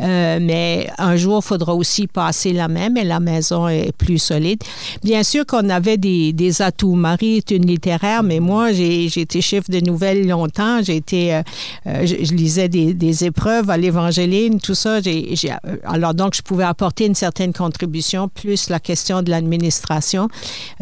euh, 0.00 0.38
mais 0.40 0.88
un 0.98 1.16
jour, 1.16 1.40
il 1.42 1.46
faudra 1.46 1.74
aussi 1.74 2.06
passer 2.06 2.52
la 2.52 2.68
même 2.68 2.96
et 2.98 3.04
la 3.04 3.20
maison 3.20 3.68
est 3.68 3.90
plus 3.96 4.18
solide. 4.18 4.62
Bien 5.02 5.22
sûr 5.22 5.46
qu'on 5.46 5.70
avait 5.70 5.96
des, 5.96 6.32
des, 6.34 6.60
atouts. 6.60 6.94
Marie 6.94 7.38
est 7.38 7.50
une 7.50 7.66
littéraire, 7.66 8.22
mais 8.22 8.38
moi, 8.38 8.70
j'ai 8.72 9.06
été 9.06 9.40
chef 9.40 9.70
de 9.70 9.80
nouvelles 9.80 10.28
longtemps. 10.28 10.82
J'ai 10.82 10.96
été, 10.96 11.34
euh, 11.34 11.42
je, 11.86 12.16
je, 12.22 12.34
lisais 12.34 12.68
des, 12.68 12.92
des 12.92 13.24
épreuves 13.24 13.70
à 13.70 13.78
l'Évangéline, 13.78 14.60
tout 14.60 14.74
ça. 14.74 15.00
J 15.00 15.08
ai, 15.10 15.46
ai, 15.46 15.52
alors 15.84 16.12
donc, 16.12 16.34
je 16.36 16.42
pouvais 16.42 16.64
apporter 16.64 17.06
une 17.06 17.14
certaine 17.14 17.54
contribution, 17.54 18.28
plus 18.28 18.68
la 18.68 18.78
question 18.78 19.22
de 19.22 19.30
l'administration. 19.30 20.28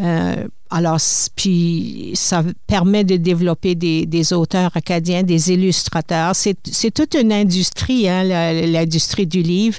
Euh, 0.01 0.47
alors, 0.71 0.99
puis 1.35 2.13
ça 2.15 2.45
permet 2.69 3.03
de 3.03 3.17
développer 3.17 3.75
des, 3.75 4.07
des 4.07 4.33
auteurs 4.33 4.71
acadiens, 4.77 5.25
des 5.25 5.53
illustrateurs. 5.53 6.33
C'est 6.35 6.91
toute 6.95 7.15
une 7.15 7.33
industrie, 7.33 8.09
hein, 8.09 8.23
l'industrie 8.23 9.27
du 9.27 9.43
livre. 9.43 9.79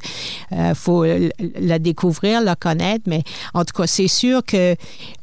Il 0.51 0.57
euh, 0.57 0.75
faut 0.75 1.05
la 1.59 1.79
découvrir, 1.79 2.41
la 2.41 2.55
connaître, 2.55 3.05
mais 3.07 3.23
en 3.53 3.63
tout 3.63 3.73
cas, 3.73 3.87
c'est 3.87 4.09
sûr 4.09 4.43
que 4.45 4.75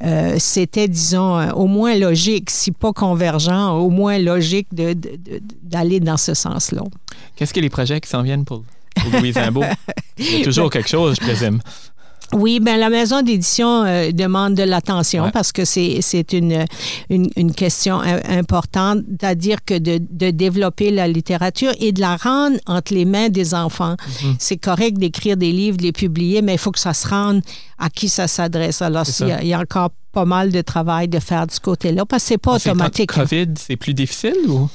euh, 0.04 0.36
c'était, 0.38 0.88
disons, 0.88 1.50
au 1.52 1.66
moins 1.66 1.94
logique, 1.96 2.48
si 2.48 2.72
pas 2.72 2.92
convergent, 2.92 3.72
au 3.72 3.90
moins 3.90 4.18
logique 4.18 4.68
d'aller 4.72 6.00
dans 6.00 6.16
ce 6.16 6.32
sens-là. 6.32 6.82
Qu'est-ce 7.36 7.52
que 7.52 7.60
les 7.60 7.70
projets 7.70 8.00
qui 8.00 8.08
s'en 8.08 8.22
viennent 8.22 8.44
pour, 8.46 8.64
pour 8.96 9.20
Louise 9.20 9.36
Imbeau? 9.36 9.64
Il 10.16 10.38
y 10.38 10.40
a 10.40 10.44
toujours 10.44 10.70
quelque 10.72 10.88
chose, 10.88 11.16
je 11.20 11.20
présume. 11.20 11.60
Oui, 12.34 12.60
ben 12.60 12.78
la 12.78 12.90
maison 12.90 13.22
d'édition 13.22 13.84
euh, 13.84 14.12
demande 14.12 14.54
de 14.54 14.62
l'attention 14.62 15.24
ouais. 15.24 15.30
parce 15.30 15.50
que 15.50 15.64
c'est 15.64 16.32
une, 16.32 16.66
une, 17.08 17.30
une, 17.36 17.52
question 17.54 18.00
importante, 18.00 18.98
c'est-à-dire 19.08 19.64
que 19.64 19.78
de, 19.78 19.98
de, 20.10 20.30
développer 20.30 20.90
la 20.90 21.08
littérature 21.08 21.72
et 21.80 21.92
de 21.92 22.00
la 22.00 22.16
rendre 22.16 22.58
entre 22.66 22.92
les 22.92 23.06
mains 23.06 23.30
des 23.30 23.54
enfants. 23.54 23.96
-hmm. 23.96 24.36
C'est 24.38 24.58
correct 24.58 24.98
d'écrire 24.98 25.36
des 25.36 25.52
livres, 25.52 25.78
de 25.78 25.84
les 25.84 25.92
publier, 25.92 26.42
mais 26.42 26.54
il 26.54 26.58
faut 26.58 26.72
que 26.72 26.80
ça 26.80 26.92
se 26.92 27.08
rende 27.08 27.40
à 27.78 27.88
qui 27.88 28.08
ça 28.08 28.28
s'adresse. 28.28 28.82
Alors, 28.82 29.06
il 29.20 29.46
y, 29.46 29.48
y, 29.48 29.54
a 29.54 29.60
encore 29.60 29.90
pas 30.12 30.26
mal 30.26 30.50
de 30.50 30.62
travail 30.62 31.08
de 31.08 31.20
faire 31.20 31.46
du 31.46 31.58
côté-là 31.60 32.04
parce 32.04 32.22
que 32.24 32.28
c'est 32.28 32.38
pas 32.38 32.52
ah, 32.52 32.56
automatique. 32.56 33.12
COVID, 33.12 33.48
c'est 33.56 33.76
plus 33.76 33.94
difficile 33.94 34.36
ou? 34.48 34.68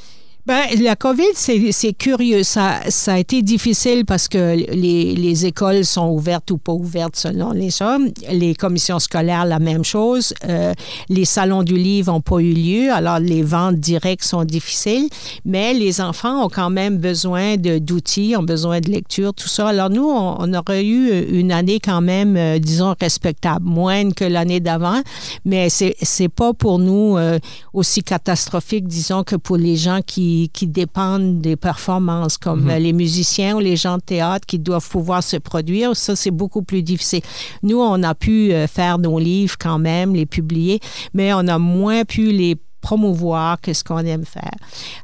Ben, 0.45 0.65
la 0.81 0.97
COVID, 0.97 1.23
c'est 1.35 1.93
curieux. 1.93 2.43
Ça, 2.43 2.81
ça 2.89 3.13
a 3.13 3.17
été 3.17 3.41
difficile 3.41 4.03
parce 4.03 4.27
que 4.27 4.57
les, 4.57 5.15
les, 5.15 5.45
écoles 5.45 5.85
sont 5.85 6.09
ouvertes 6.09 6.51
ou 6.51 6.57
pas 6.57 6.73
ouvertes 6.73 7.15
selon 7.15 7.51
les 7.51 7.81
hommes. 7.81 8.09
Les 8.29 8.53
commissions 8.53 8.99
scolaires, 8.99 9.45
la 9.45 9.59
même 9.59 9.85
chose. 9.85 10.33
Euh, 10.49 10.73
les 11.07 11.23
salons 11.23 11.63
du 11.63 11.77
livre 11.77 12.11
n'ont 12.11 12.19
pas 12.19 12.39
eu 12.39 12.51
lieu, 12.51 12.91
alors 12.91 13.19
les 13.19 13.41
ventes 13.41 13.77
directes 13.77 14.25
sont 14.25 14.43
difficiles. 14.43 15.07
Mais 15.45 15.73
les 15.73 16.01
enfants 16.01 16.43
ont 16.43 16.49
quand 16.49 16.69
même 16.69 16.97
besoin 16.97 17.55
d'outils, 17.55 18.35
ont 18.37 18.43
besoin 18.43 18.81
de 18.81 18.89
lecture, 18.89 19.33
tout 19.33 19.47
ça. 19.47 19.69
Alors 19.69 19.89
nous, 19.89 20.09
on, 20.09 20.35
on 20.39 20.53
aurait 20.53 20.85
eu 20.85 21.21
une 21.39 21.53
année 21.53 21.79
quand 21.79 22.01
même, 22.01 22.35
euh, 22.35 22.59
disons, 22.59 22.95
respectable, 22.99 23.65
moindre 23.65 24.13
que 24.13 24.25
l'année 24.25 24.59
d'avant. 24.59 25.01
Mais 25.45 25.69
c'est 25.69 26.29
pas 26.29 26.53
pour 26.53 26.79
nous 26.79 27.15
euh, 27.17 27.39
aussi 27.71 28.03
catastrophique, 28.03 28.89
disons, 28.89 29.23
que 29.23 29.37
pour 29.37 29.55
les 29.55 29.77
gens 29.77 30.01
qui 30.05 30.32
qui, 30.53 30.67
dépendent 30.67 31.41
des 31.41 31.55
performances, 31.55 32.37
comme 32.37 32.63
mm 32.63 32.69
-hmm. 32.69 32.79
les 32.85 32.93
musiciens 32.93 33.55
ou 33.57 33.59
les 33.59 33.75
gens 33.75 33.97
de 33.97 34.05
théâtre 34.13 34.45
qui 34.45 34.59
doivent 34.59 34.89
pouvoir 34.89 35.21
se 35.23 35.37
produire. 35.37 35.95
Ça, 35.95 36.15
c'est 36.15 36.35
beaucoup 36.41 36.63
plus 36.63 36.83
difficile. 36.83 37.23
Nous, 37.61 37.79
on 37.79 38.01
a 38.03 38.13
pu 38.15 38.35
euh, 38.51 38.67
faire 38.67 38.97
nos 38.97 39.19
livres 39.19 39.57
quand 39.65 39.79
même, 39.79 40.09
les 40.15 40.25
publier, 40.25 40.79
mais 41.13 41.33
on 41.33 41.47
a 41.47 41.57
moins 41.57 42.03
pu 42.05 42.31
les 42.31 42.55
promouvoir 42.83 43.59
que 43.61 43.73
ce 43.73 43.83
qu'on 43.83 43.99
aime 43.99 44.25
faire 44.25 44.57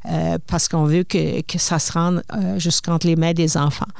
euh, 0.06 0.38
parce 0.46 0.68
qu'on 0.68 0.84
veut 0.84 1.02
que, 1.02 1.40
que, 1.40 1.58
ça 1.58 1.78
se 1.78 1.92
rende 1.92 2.22
euh, 2.34 2.58
jusqu'entre 2.58 3.06
les 3.06 3.16
mains 3.16 3.32
des 3.32 3.56
enfants. 3.56 3.92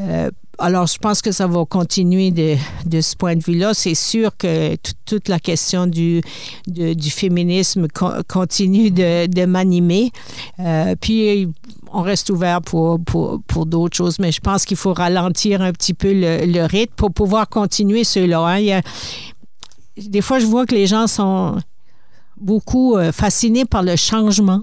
Euh, 0.00 0.30
alors, 0.58 0.86
je 0.86 0.98
pense 0.98 1.22
que 1.22 1.30
ça 1.30 1.46
va 1.46 1.64
continuer 1.64 2.30
de, 2.32 2.56
de 2.84 3.00
ce 3.00 3.14
point 3.14 3.36
de 3.36 3.42
vue-là. 3.42 3.74
C'est 3.74 3.94
sûr 3.94 4.36
que 4.36 4.74
toute 5.06 5.28
la 5.28 5.38
question 5.38 5.86
du, 5.86 6.20
de, 6.66 6.94
du 6.94 7.10
féminisme 7.10 7.86
co 7.88 8.08
continue 8.28 8.90
de, 8.90 9.26
de 9.26 9.44
m'animer. 9.44 10.10
Euh, 10.58 10.96
puis, 11.00 11.48
on 11.92 12.02
reste 12.02 12.30
ouvert 12.30 12.60
pour, 12.60 12.98
pour, 13.00 13.40
pour 13.46 13.66
d'autres 13.66 13.96
choses, 13.96 14.18
mais 14.18 14.32
je 14.32 14.40
pense 14.40 14.64
qu'il 14.64 14.76
faut 14.76 14.92
ralentir 14.92 15.62
un 15.62 15.72
petit 15.72 15.94
peu 15.94 16.12
le, 16.12 16.44
le 16.44 16.64
rythme 16.64 16.94
pour 16.96 17.12
pouvoir 17.12 17.48
continuer 17.48 18.02
cela. 18.02 18.40
Hein. 18.40 18.80
Des 19.96 20.20
fois, 20.20 20.40
je 20.40 20.46
vois 20.46 20.66
que 20.66 20.74
les 20.74 20.86
gens 20.86 21.06
sont 21.06 21.58
beaucoup 22.40 22.96
euh, 22.96 23.12
fascinés 23.12 23.64
par 23.64 23.82
le 23.82 23.96
changement. 23.96 24.62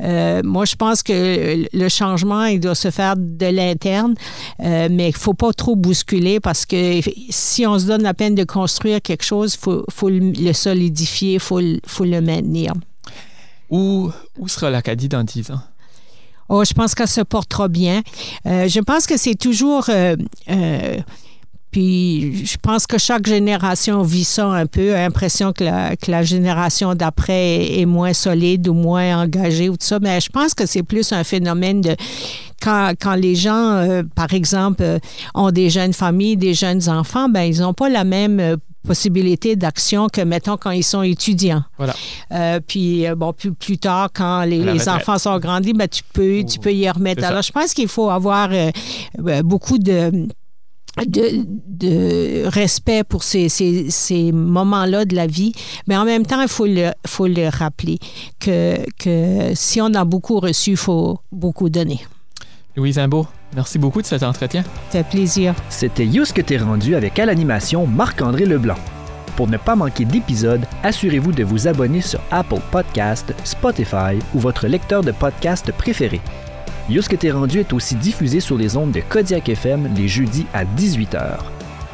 Euh, 0.00 0.42
moi, 0.44 0.64
je 0.64 0.74
pense 0.74 1.02
que 1.02 1.66
le 1.72 1.88
changement, 1.88 2.44
il 2.44 2.60
doit 2.60 2.74
se 2.74 2.90
faire 2.90 3.14
de 3.16 3.46
l'interne, 3.46 4.14
euh, 4.60 4.88
mais 4.90 5.08
il 5.08 5.12
ne 5.12 5.18
faut 5.18 5.34
pas 5.34 5.52
trop 5.52 5.76
bousculer 5.76 6.40
parce 6.40 6.66
que 6.66 7.00
si 7.30 7.66
on 7.66 7.78
se 7.78 7.86
donne 7.86 8.02
la 8.02 8.14
peine 8.14 8.34
de 8.34 8.44
construire 8.44 9.00
quelque 9.00 9.24
chose, 9.24 9.54
il 9.54 9.60
faut, 9.60 9.84
faut, 9.90 10.08
le 10.08 10.52
solidifier, 10.52 11.34
il 11.34 11.40
faut, 11.40 11.60
faut, 11.86 12.04
le 12.04 12.20
maintenir. 12.20 12.72
Où, 13.70 14.10
où 14.38 14.48
sera 14.48 14.70
l'Acadie 14.70 15.08
dans 15.08 15.24
10 15.24 15.50
ans? 15.52 15.60
Oh, 16.48 16.64
je 16.64 16.74
pense 16.74 16.94
qu'elle 16.94 17.08
se 17.08 17.22
portera 17.22 17.68
bien. 17.68 18.02
Euh, 18.46 18.68
je 18.68 18.80
pense 18.80 19.06
que 19.06 19.16
c'est 19.16 19.36
toujours 19.36 19.88
puis 21.72 22.44
je 22.44 22.58
pense 22.60 22.86
que 22.86 22.98
chaque 22.98 23.26
génération 23.26 24.02
vit 24.02 24.24
ça 24.24 24.46
un 24.46 24.66
peu, 24.66 24.94
a 24.94 24.98
l'impression 24.98 25.54
que 25.54 25.64
la, 25.64 25.96
que 25.96 26.10
la 26.10 26.22
génération 26.22 26.94
d'après 26.94 27.80
est, 27.80 27.86
moins 27.86 28.12
solide 28.12 28.68
ou 28.68 28.74
moins 28.74 29.22
engagée 29.22 29.70
ou 29.70 29.78
tout 29.78 29.86
ça. 29.86 29.98
Mais 29.98 30.20
je 30.20 30.28
pense 30.28 30.52
que 30.52 30.66
c'est 30.66 30.82
plus 30.82 31.12
un 31.12 31.24
phénomène 31.24 31.80
de 31.80 31.96
quand, 32.60 32.92
quand 33.00 33.14
les 33.14 33.34
gens, 33.34 33.72
euh, 33.72 34.02
par 34.14 34.34
exemple, 34.34 34.82
euh, 34.82 34.98
ont 35.34 35.50
des 35.50 35.70
jeunes 35.70 35.94
familles, 35.94 36.36
des 36.36 36.52
jeunes 36.52 36.88
enfants, 36.90 37.30
ben 37.30 37.42
ils 37.42 37.60
n'ont 37.60 37.72
pas 37.72 37.88
la 37.88 38.04
même 38.04 38.38
euh, 38.38 38.56
possibilité 38.86 39.56
d'action 39.56 40.08
que, 40.08 40.20
mettons, 40.20 40.58
quand 40.58 40.72
ils 40.72 40.84
sont 40.84 41.02
étudiants. 41.02 41.64
Voilà. 41.78 42.60
Puis, 42.60 43.06
bon, 43.16 43.32
plus, 43.32 43.52
plus 43.52 43.78
tard, 43.78 44.10
quand 44.12 44.42
les, 44.42 44.88
enfants 44.88 45.18
sont 45.18 45.38
grandis, 45.38 45.72
ben, 45.72 45.88
tu, 45.88 46.02
peux, 46.12 46.44
tu 46.44 46.58
peux 46.58 46.72
y 46.72 46.90
remettre. 46.90 47.24
Alors, 47.24 47.42
je 47.42 47.52
pense 47.52 47.72
qu'il 47.72 47.88
faut 47.88 48.10
avoir 48.10 48.50
beaucoup 49.44 49.78
de, 49.78 50.26
de, 51.06 51.44
de 51.68 52.46
respect 52.46 53.04
pour 53.04 53.22
ces, 53.22 53.48
ces, 53.48 53.90
ces 53.90 54.32
moments-là 54.32 55.04
de 55.04 55.14
la 55.14 55.26
vie, 55.26 55.52
mais 55.86 55.96
en 55.96 56.04
même 56.04 56.26
temps, 56.26 56.40
il 56.40 56.48
faut 56.48 56.66
le, 56.66 56.90
faut 57.06 57.26
le 57.26 57.48
rappeler 57.48 57.98
que, 58.40 58.76
que 58.98 59.54
si 59.54 59.80
on 59.80 59.92
a 59.94 60.04
beaucoup 60.04 60.38
reçu, 60.40 60.72
il 60.72 60.76
faut 60.76 61.18
beaucoup 61.30 61.70
donner. 61.70 62.00
Louise 62.76 62.98
Imbeau, 62.98 63.26
merci 63.54 63.78
beaucoup 63.78 64.00
de 64.00 64.06
cet 64.06 64.22
entretien. 64.22 64.62
Ça 64.90 65.02
fait 65.02 65.08
plaisir. 65.08 65.54
C'était 65.68 66.06
Yous 66.06 66.32
que 66.34 66.40
t'es 66.40 66.56
rendu 66.56 66.94
avec 66.94 67.18
à 67.18 67.26
l'animation 67.26 67.86
Marc-André 67.86 68.46
Leblanc. 68.46 68.78
Pour 69.36 69.48
ne 69.48 69.56
pas 69.56 69.76
manquer 69.76 70.04
d'épisodes, 70.04 70.64
assurez-vous 70.82 71.32
de 71.32 71.42
vous 71.42 71.66
abonner 71.66 72.02
sur 72.02 72.20
Apple 72.30 72.60
Podcast, 72.70 73.34
Spotify 73.44 74.18
ou 74.34 74.38
votre 74.38 74.66
lecteur 74.66 75.02
de 75.02 75.12
podcast 75.12 75.72
préféré. 75.72 76.20
Yous 76.88 77.02
que 77.08 77.14
t'es 77.14 77.30
rendu 77.30 77.60
est 77.60 77.72
aussi 77.72 77.94
diffusé 77.94 78.40
sur 78.40 78.58
les 78.58 78.76
ondes 78.76 78.90
de 78.90 79.00
Kodiak 79.00 79.48
FM 79.48 79.88
les 79.96 80.08
jeudis 80.08 80.46
à 80.52 80.64
18h. 80.64 81.38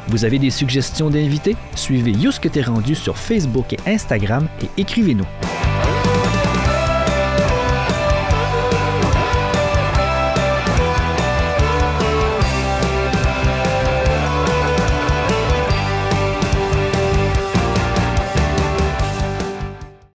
Vous 0.07 0.25
avez 0.25 0.39
des 0.39 0.49
suggestions 0.49 1.11
d'invités? 1.11 1.55
Suivez 1.75 2.11
Yous 2.11 2.39
que 2.41 2.47
t'es 2.47 2.63
rendu 2.63 2.95
sur 2.95 3.15
Facebook 3.15 3.73
et 3.73 3.77
Instagram 3.85 4.47
et 4.63 4.81
écrivez-nous. 4.81 5.27